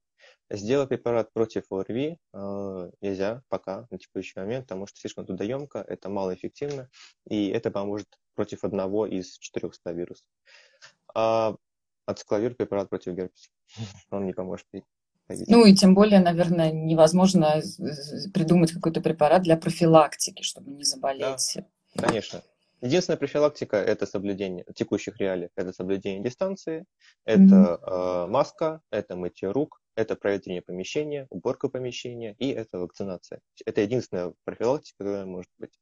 [0.51, 6.09] Сделать препарат против ОРВИ э, нельзя пока на текущий момент, потому что слишком трудоемко, это
[6.09, 6.89] малоэффективно,
[7.29, 10.27] и это поможет против одного из 400 вирусов.
[11.14, 11.57] А
[12.07, 13.48] ацикловир препарат против герпеса.
[14.11, 14.66] Он не поможет
[15.28, 17.62] ну и тем более, наверное, невозможно
[18.34, 21.57] придумать какой-то препарат для профилактики, чтобы не заболеть.
[21.94, 22.42] Да, конечно.
[22.82, 26.84] Единственная профилактика– это соблюдение текущих реалий, это соблюдение дистанции,
[27.24, 28.24] это mm-hmm.
[28.24, 33.40] э, маска, это мытье рук, это проветривание помещения, уборка помещения и это вакцинация.
[33.64, 35.72] Это единственная профилактика, которая может быть.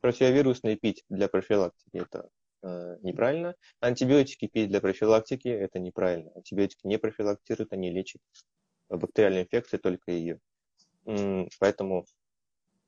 [0.00, 2.28] Противовирусные пить для профилактики– это
[2.62, 3.54] неправильно.
[3.80, 6.32] Антибиотики пить для профилактики– это неправильно.
[6.34, 8.20] Антибиотики не профилактируют, они лечат
[8.88, 10.40] бактериальные инфекции, только ее.
[11.60, 12.04] Поэтому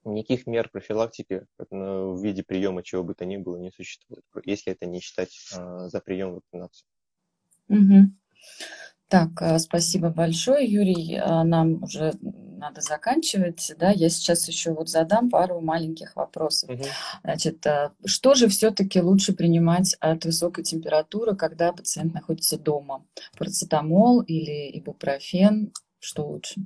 [0.05, 4.87] никаких мер профилактики в виде приема чего бы то ни было не существует, если это
[4.87, 6.87] не считать а, за прием вакцинации.
[7.69, 8.11] Угу.
[9.09, 11.17] Так, э, спасибо большое, Юрий.
[11.17, 12.13] Э, нам уже
[12.61, 13.73] надо заканчивать.
[13.79, 13.91] Да?
[13.91, 16.71] Я сейчас еще вот задам пару маленьких вопросов.
[16.71, 16.85] Угу.
[17.25, 23.05] Значит, э, что же все-таки лучше принимать от высокой температуры, когда пациент находится дома?
[23.37, 25.73] Парацетамол или ибупрофен?
[25.99, 26.61] Что лучше?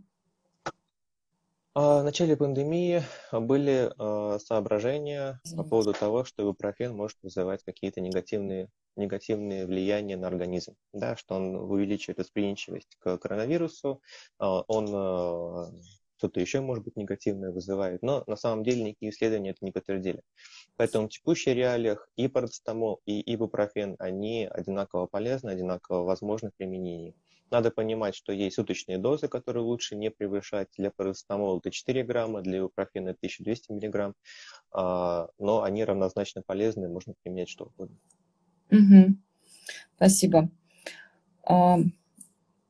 [1.75, 3.93] А, в начале пандемии были
[4.39, 11.17] соображения по поводу того, что ибупрофен может вызывать какие-то негативные негативные влияния на организм, да,
[11.17, 14.01] что он увеличивает восприимчивость к коронавирусу,
[14.39, 15.73] а, он а,
[16.17, 20.23] что-то еще, может быть, негативное вызывает, но на самом деле никакие исследования это не подтвердили.
[20.77, 27.15] Поэтому в текущих реалиях и парацетамол, и ибупрофен, они одинаково полезны, одинаково возможны в применении.
[27.51, 30.69] Надо понимать, что есть суточные дозы, которые лучше не превышать.
[30.77, 34.15] Для парацетамола это 4 грамма, для ибупрофена 1200 миллиграмм,
[34.73, 37.97] а, но они равнозначно полезны, можно применять что угодно.
[38.71, 39.17] Угу.
[39.97, 40.51] Спасибо.
[41.47, 41.79] А,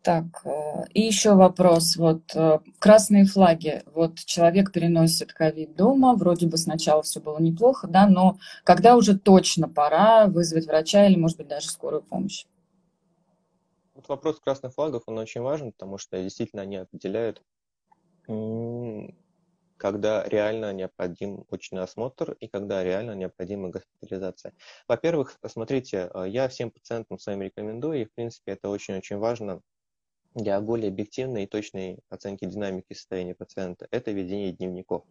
[0.05, 1.97] так, э, и еще вопрос.
[1.97, 3.83] Вот э, красные флаги.
[3.87, 9.19] Вот человек переносит ковид дома, вроде бы сначала все было неплохо, да, но когда уже
[9.19, 12.45] точно пора вызвать врача или, может быть, даже скорую помощь?
[13.95, 17.43] Вот вопрос красных флагов, он очень важен, потому что действительно они определяют
[19.77, 24.53] когда реально необходим очный осмотр и когда реально необходима госпитализация.
[24.89, 29.61] Во-первых, смотрите, э, я всем пациентам своим рекомендую, и в принципе это очень-очень важно
[30.35, 35.05] для более объективной и точной оценки динамики состояния пациента, это ведение дневников.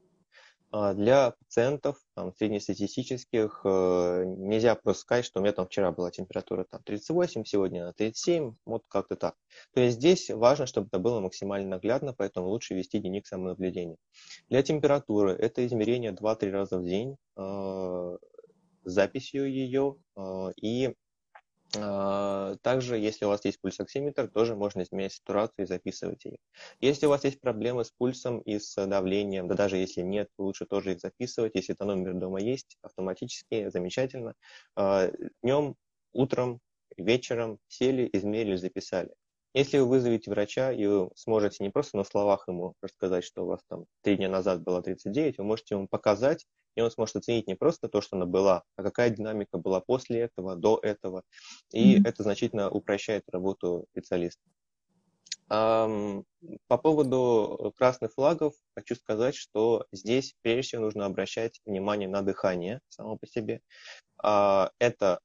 [0.76, 6.10] А для пациентов там, среднестатистических э, нельзя просто сказать, что у меня там вчера была
[6.10, 9.36] температура там, 38, сегодня 37, вот как-то так.
[9.76, 13.98] То есть здесь важно, чтобы это было максимально наглядно, поэтому лучше вести дневник самонаблюдения.
[14.50, 18.18] Для температуры это измерение 2-3 раза в день э,
[18.84, 20.22] с записью ее э,
[20.60, 20.96] и
[21.74, 26.38] также, если у вас есть пульсоксиметр, тоже можно изменять сатурацию и записывать ее.
[26.80, 30.66] Если у вас есть проблемы с пульсом и с давлением, да даже если нет, лучше
[30.66, 31.56] тоже их записывать.
[31.56, 34.36] Если тонометр дома есть, автоматически, замечательно.
[34.76, 35.12] А,
[35.42, 35.76] Днем,
[36.14, 36.60] утром,
[36.98, 39.14] вечером сели, измерили, записали.
[39.54, 43.48] Если вы вызовете врача, и вы сможете не просто на словах ему рассказать, что у
[43.48, 46.46] вас там три дня назад было 39, вы можете ему показать,
[46.76, 50.22] и он сможет оценить не просто то, что она была, а какая динамика была после
[50.22, 51.24] этого, до этого.
[51.72, 52.08] И mm-hmm.
[52.08, 54.42] это значительно упрощает работу специалиста.
[55.50, 62.80] По поводу красных флагов хочу сказать, что здесь прежде всего нужно обращать внимание на дыхание
[62.90, 63.62] само по себе.
[64.18, 65.20] А, это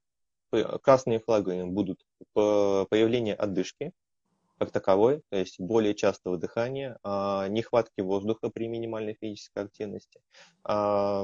[0.83, 3.91] красные флаги будут появление отдышки,
[4.59, 10.19] как таковой, то есть более частого дыхания, а, нехватки воздуха при минимальной физической активности.
[10.65, 11.23] А,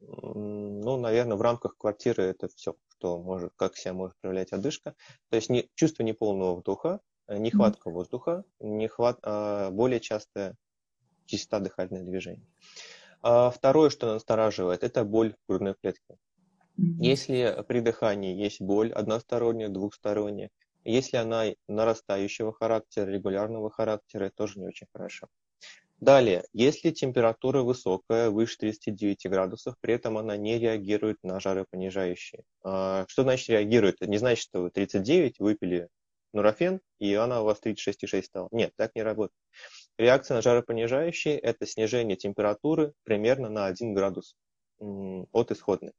[0.00, 4.94] ну, наверное, в рамках квартиры это все, что может, как себя может проявлять одышка.
[5.28, 7.92] То есть не, чувство неполного вдоха, нехватка mm-hmm.
[7.92, 10.56] воздуха, нехват, а, более частая
[11.26, 12.46] частота дыхательных движений.
[13.20, 16.16] Второе, что настораживает, это боль в грудной клетке.
[16.76, 20.50] Если при дыхании есть боль односторонняя, двухсторонняя,
[20.84, 25.28] если она нарастающего характера, регулярного характера, тоже не очень хорошо.
[26.02, 32.42] Далее, если температура высокая, выше 39 градусов, при этом она не реагирует на жаропонижающие.
[32.64, 33.96] А, что значит реагирует?
[34.00, 35.88] Это не значит, что вы 39 выпили
[36.32, 38.48] нурофен, и она у вас 36,6 стала.
[38.50, 39.38] Нет, так не работает.
[39.96, 44.34] Реакция на жаропонижающие– это снижение температуры примерно на 1 градус
[44.80, 45.92] от исходной.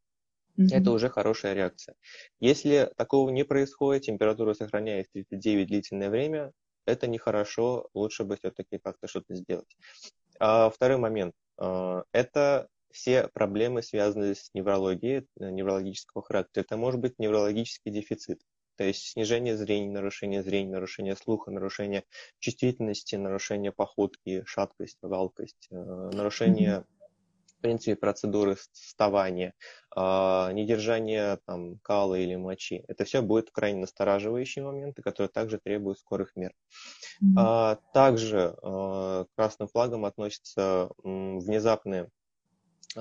[0.58, 0.68] Mm-hmm.
[0.72, 1.96] Это уже хорошая реакция.
[2.40, 6.52] Если такого не происходит, температура сохраняется 39 длительное время,
[6.86, 9.78] это нехорошо, лучше бы все-таки как-то что-то сделать.
[10.40, 11.34] А, второй момент.
[11.58, 16.64] А, это все проблемы, связанные с неврологией, э, неврологического характера.
[16.64, 18.42] Это может быть неврологический дефицит.
[18.76, 22.04] То есть снижение зрения, нарушение зрения, нарушение слуха, нарушение
[22.40, 26.86] чувствительности, нарушение походки, шаткость, валкость, э, нарушение
[27.64, 29.54] принципе, процедуры вставания,
[29.96, 32.84] а, недержание там, кала или мочи.
[32.90, 36.54] Это все будет крайне настораживающие моменты, которые также требуют скорых мер.
[37.24, 37.78] Mm-hmm.
[37.94, 42.10] Также а, красным флагом относится внезапный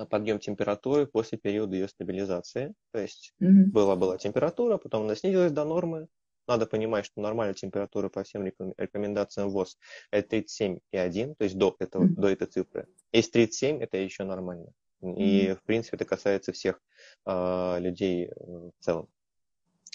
[0.09, 2.73] подъем температуры после периода ее стабилизации.
[2.91, 3.65] То есть mm-hmm.
[3.65, 6.07] была, была температура, потом она снизилась до нормы,
[6.47, 9.77] надо понимать, что нормальная температура по всем рекомендациям ВОЗ
[10.11, 12.87] это 37,1, то есть до, этого, до этой цифры.
[13.11, 14.71] Если 37, это еще нормально.
[15.01, 15.55] И, mm-hmm.
[15.55, 16.79] в принципе, это касается всех
[17.25, 19.09] э, людей в целом.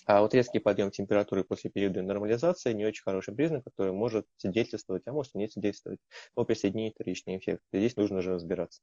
[0.09, 5.03] А вот резкий подъем температуры после периода нормализации не очень хороший признак, который может свидетельствовать,
[5.07, 6.01] а может и не свидетельствовать
[6.35, 7.79] о присоединении вторичной инфекции.
[7.79, 8.81] Здесь нужно же разбираться.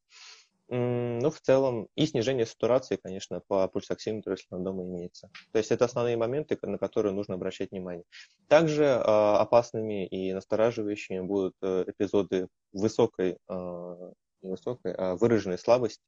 [0.67, 5.29] Ну, в целом, и снижение сатурации, конечно, по пульсоксиметру, если он дома имеется.
[5.51, 8.03] То есть это основные моменты, на которые нужно обращать внимание.
[8.47, 14.11] Также э, опасными и настораживающими будут э, эпизоды высокой, э,
[14.41, 16.01] не высокой, а выраженной слабости,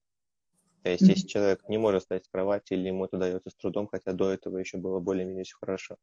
[0.83, 3.87] то есть, если человек не может встать с кровати или ему это дается с трудом,
[3.87, 5.97] хотя до этого еще было более-менее все хорошо.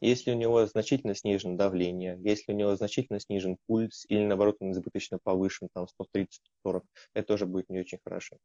[0.00, 4.72] Если у него значительно снижено давление, если у него значительно снижен пульс или, наоборот, он
[4.72, 5.86] избыточно повышен, там,
[6.64, 6.82] 130-40,
[7.14, 8.38] это тоже будет не очень хорошо.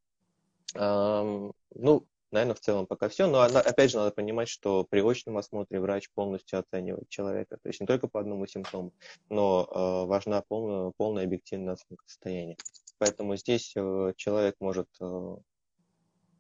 [0.75, 3.27] Um, ну, наверное, в целом пока все.
[3.27, 7.57] Но, опять же, надо понимать, что при очном осмотре врач полностью оценивает человека.
[7.61, 8.93] То есть не только по одному симптому,
[9.29, 12.57] но э, важна полная, полная объективная оценка состояния.
[12.97, 15.37] Поэтому здесь э, человек может э,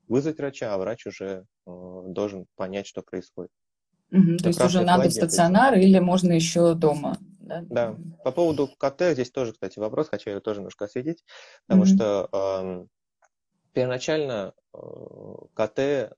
[0.07, 3.51] вызвать врача, а врач уже э, должен понять, что происходит.
[4.11, 5.81] Угу, то есть уже надо в стационар это...
[5.81, 7.17] или можно еще дома?
[7.39, 7.63] Да?
[7.69, 7.97] да.
[8.23, 11.23] По поводу КТ здесь тоже, кстати, вопрос, хочу его тоже немножко осветить,
[11.65, 11.89] потому угу.
[11.89, 12.85] что э,
[13.73, 14.79] первоначально э,
[15.53, 16.09] КТ э,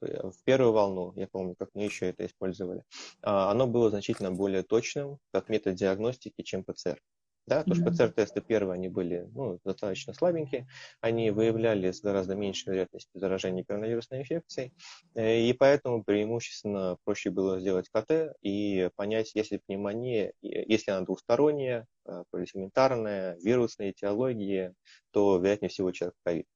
[0.00, 2.84] в первую волну, я помню, как мы еще это использовали,
[3.22, 7.00] а, оно было значительно более точным как метод диагностики, чем ПЦР.
[7.48, 10.68] Да, потому что ПЦР-тесты первые, они были ну, достаточно слабенькие,
[11.00, 14.74] они выявляли с гораздо меньшей вероятностью заражения коронавирусной инфекцией,
[15.14, 21.86] э, и поэтому преимущественно проще было сделать КТ и понять, если пневмония, если она двусторонняя,
[22.06, 24.74] э, полисементарная, вирусная этиология,
[25.12, 26.46] то вероятнее всего человек ковид.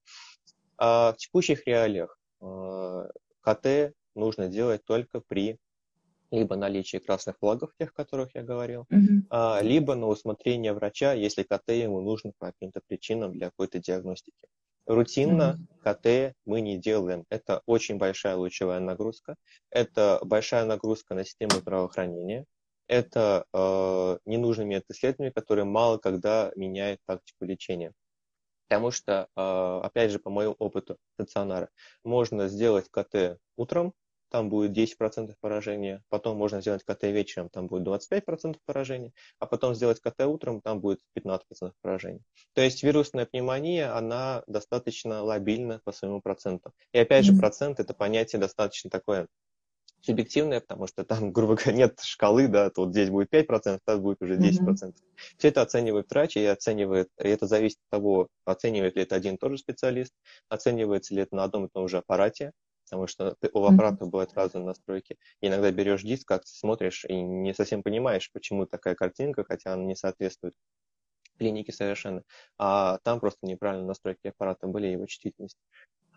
[0.77, 3.09] А в текущих реалиях э,
[3.41, 5.59] КТ нужно делать только при
[6.33, 9.27] либо наличие красных флагов, тех, о которых я говорил, mm-hmm.
[9.31, 14.49] а, либо на усмотрение врача, если КТ ему нужно по каким-то причинам для какой-то диагностики.
[14.87, 16.31] Рутинно mm-hmm.
[16.31, 17.25] КТ мы не делаем.
[17.29, 19.37] Это очень большая лучевая нагрузка,
[19.71, 22.47] это большая нагрузка на систему здравоохранения,
[22.89, 27.93] это э, ненужный метод исследования, который мало когда меняет тактику лечения.
[28.69, 31.69] Потому что, э, опять же, по моему опыту стационара,
[32.05, 33.93] можно сделать КТ утром,
[34.33, 39.75] там будет 10% поражения, потом можно сделать КТ вечером, там будет 25% поражения, а потом
[39.75, 41.41] сделать КТ утром, там будет 15%
[41.83, 42.23] поражения.
[42.55, 46.73] То есть вирусная пневмония, она достаточно лобильна по своему проценту.
[46.93, 49.29] И опять же, процент это понятие достаточно такое
[50.01, 54.01] субъективное, потому что там, грубо говоря, нет шкалы, да, то вот здесь будет 5%, там
[54.01, 54.61] будет уже 10%.
[54.61, 54.95] Mm-hmm.
[55.37, 59.35] Все это оценивает врач, и оценивает, и это зависит от того, оценивает ли это один
[59.35, 60.15] и тот же специалист,
[60.49, 62.53] оценивается ли это на одном и том же аппарате,
[62.93, 64.11] потому что ты, у аппарата mm-hmm.
[64.11, 65.17] бывают разные настройки.
[65.41, 69.97] Иногда берешь диск, как смотришь, и не совсем понимаешь, почему такая картинка, хотя она не
[69.97, 70.55] соответствует
[71.39, 72.23] клинике совершенно.
[72.59, 75.57] А там просто неправильные настройки аппарата были, его чувствительность.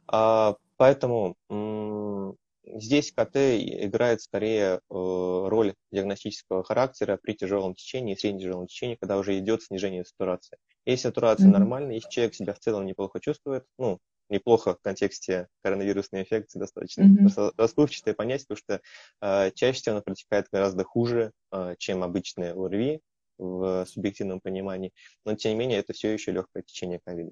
[0.07, 8.17] А, поэтому м- здесь КТ играет скорее э, роль диагностического характера при тяжелом течении и
[8.17, 10.57] средне тяжелом течении, когда уже идет снижение сатурации.
[10.85, 11.51] Если сатурация mm-hmm.
[11.51, 17.03] нормальная, если человек себя в целом неплохо чувствует, ну, неплохо в контексте коронавирусной инфекции достаточно
[17.03, 17.53] mm-hmm.
[17.57, 18.81] расплывчатое понятие, потому что
[19.21, 23.01] э, чаще всего оно протекает гораздо хуже, э, чем обычное ОРВИ
[23.37, 24.93] в субъективном понимании,
[25.25, 27.31] но тем не менее это все еще легкое течение ковида.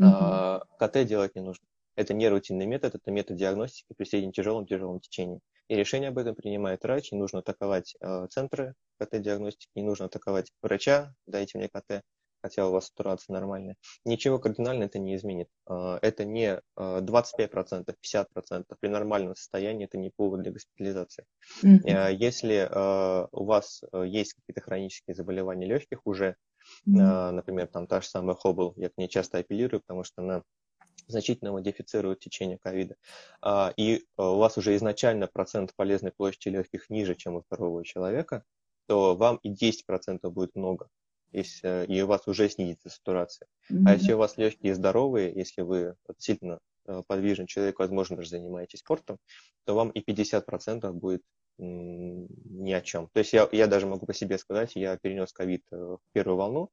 [0.00, 0.60] Mm-hmm.
[0.60, 1.66] Э, КТ делать не нужно.
[1.96, 5.40] Это не рутинный метод, это метод диагностики при среднем тяжелом тяжелом течении.
[5.68, 10.52] И решение об этом принимает врач, не нужно атаковать э, центры КТ-диагностики, не нужно атаковать
[10.60, 12.02] врача, дайте мне КТ,
[12.44, 15.48] хотя у вас сатурация нормальная, ничего кардинально это не изменит.
[15.66, 18.64] А, это не 25%, 50%.
[18.78, 21.24] При нормальном состоянии это не повод для госпитализации.
[21.62, 22.14] Mm-hmm.
[22.16, 26.36] Если а, у вас есть какие-то хронические заболевания легких уже,
[26.86, 27.30] mm-hmm.
[27.30, 30.42] например, там та же самая Хоббл, я к ней часто апеллирую, потому что она
[31.06, 32.96] значительно модифицирует течение ковида,
[33.76, 38.42] и у вас уже изначально процент полезной площади легких ниже, чем у здорового человека,
[38.86, 40.88] то вам и 10% будет много
[41.34, 43.48] если, и у вас уже снизится сатурация.
[43.70, 43.82] Mm-hmm.
[43.86, 48.80] А если у вас легкие здоровые, если вы сильно э, подвижный человек, возможно, даже занимаетесь
[48.80, 49.18] спортом,
[49.64, 51.22] то вам и 50% будет
[51.58, 53.08] ни о чем.
[53.12, 56.36] То есть я, я даже могу по себе сказать, я перенес ковид э, в первую
[56.36, 56.70] волну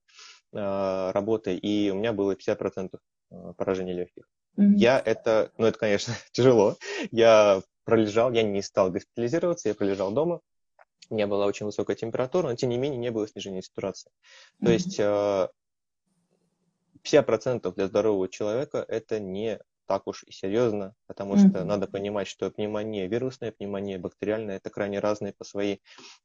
[0.54, 2.90] э, работы, и у меня было 50%
[3.32, 4.28] э, поражения легких.
[4.58, 4.76] Mm-hmm.
[4.76, 6.78] Я это, ну это, конечно, тяжело.
[7.12, 10.42] Я пролежал, я не стал госпитализироваться, я пролежал дома,
[11.12, 14.12] не была очень высокая температура, но тем не менее не было снижения сатурации.
[14.62, 14.66] Mm-hmm.
[14.66, 15.50] То есть 50%
[17.64, 19.60] э, для здорового человека это не
[19.92, 21.50] так уж и серьезно, потому mm-hmm.
[21.50, 25.82] что надо понимать, что пневмония вирусная, пневмония бактериальная это крайне разные по своей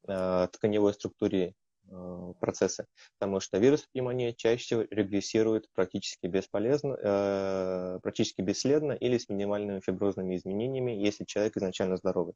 [0.07, 1.55] э, тканевой структуре
[1.91, 2.87] э, процессы,
[3.19, 9.81] потому что вирус пневмония чаще всего регрессирует практически бесполезно, э, практически бесследно или с минимальными
[9.81, 12.35] фиброзными изменениями, если человек изначально здоровый.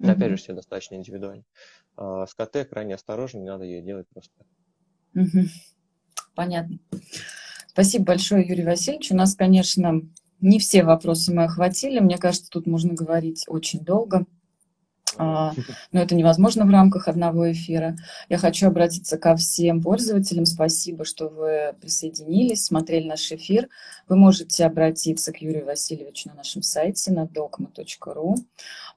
[0.00, 0.10] Mm-hmm.
[0.10, 1.44] Опять же, все достаточно индивидуально.
[1.96, 4.32] А с КТ крайне осторожно, не надо ее делать просто.
[5.14, 5.48] Mm-hmm.
[6.34, 6.78] Понятно.
[7.68, 9.12] Спасибо большое, Юрий Васильевич.
[9.12, 10.00] У нас, конечно,
[10.40, 12.00] не все вопросы мы охватили.
[12.00, 14.26] Мне кажется, тут можно говорить очень долго.
[15.22, 15.52] А,
[15.92, 17.94] но это невозможно в рамках одного эфира.
[18.30, 20.46] Я хочу обратиться ко всем пользователям.
[20.46, 23.68] Спасибо, что вы присоединились, смотрели наш эфир.
[24.08, 28.36] Вы можете обратиться к Юрию Васильевичу на нашем сайте на dogma.ru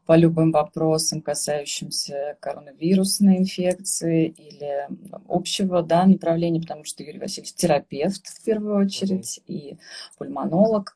[0.05, 4.87] по любым вопросам, касающимся коронавирусной инфекции или
[5.27, 9.77] общего да, направления, потому что Юрий Васильевич терапевт в первую очередь и
[10.17, 10.95] пульмонолог.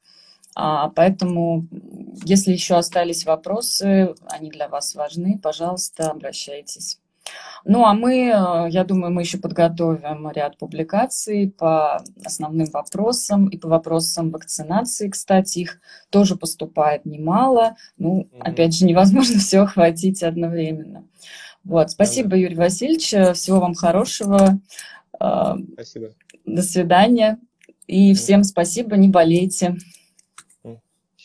[0.59, 1.67] А, поэтому,
[2.25, 6.99] если еще остались вопросы, они для вас важны, пожалуйста, обращайтесь.
[7.63, 13.57] Ну, а мы, э, я думаю, мы еще подготовим ряд публикаций по основным вопросам и
[13.57, 15.09] по вопросам вакцинации.
[15.09, 15.79] Кстати, их
[16.09, 17.75] тоже поступает немало.
[17.99, 18.39] Ну, mm-hmm.
[18.39, 21.05] опять же, невозможно все охватить одновременно.
[21.63, 23.09] Вот, спасибо, Юрий Васильевич.
[23.37, 24.59] Всего вам хорошего.
[25.19, 26.15] Э, спасибо.
[26.45, 27.37] До свидания.
[27.85, 29.77] И всем спасибо, не болейте.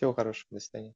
[0.03, 0.95] Всего хорошего, до свидания.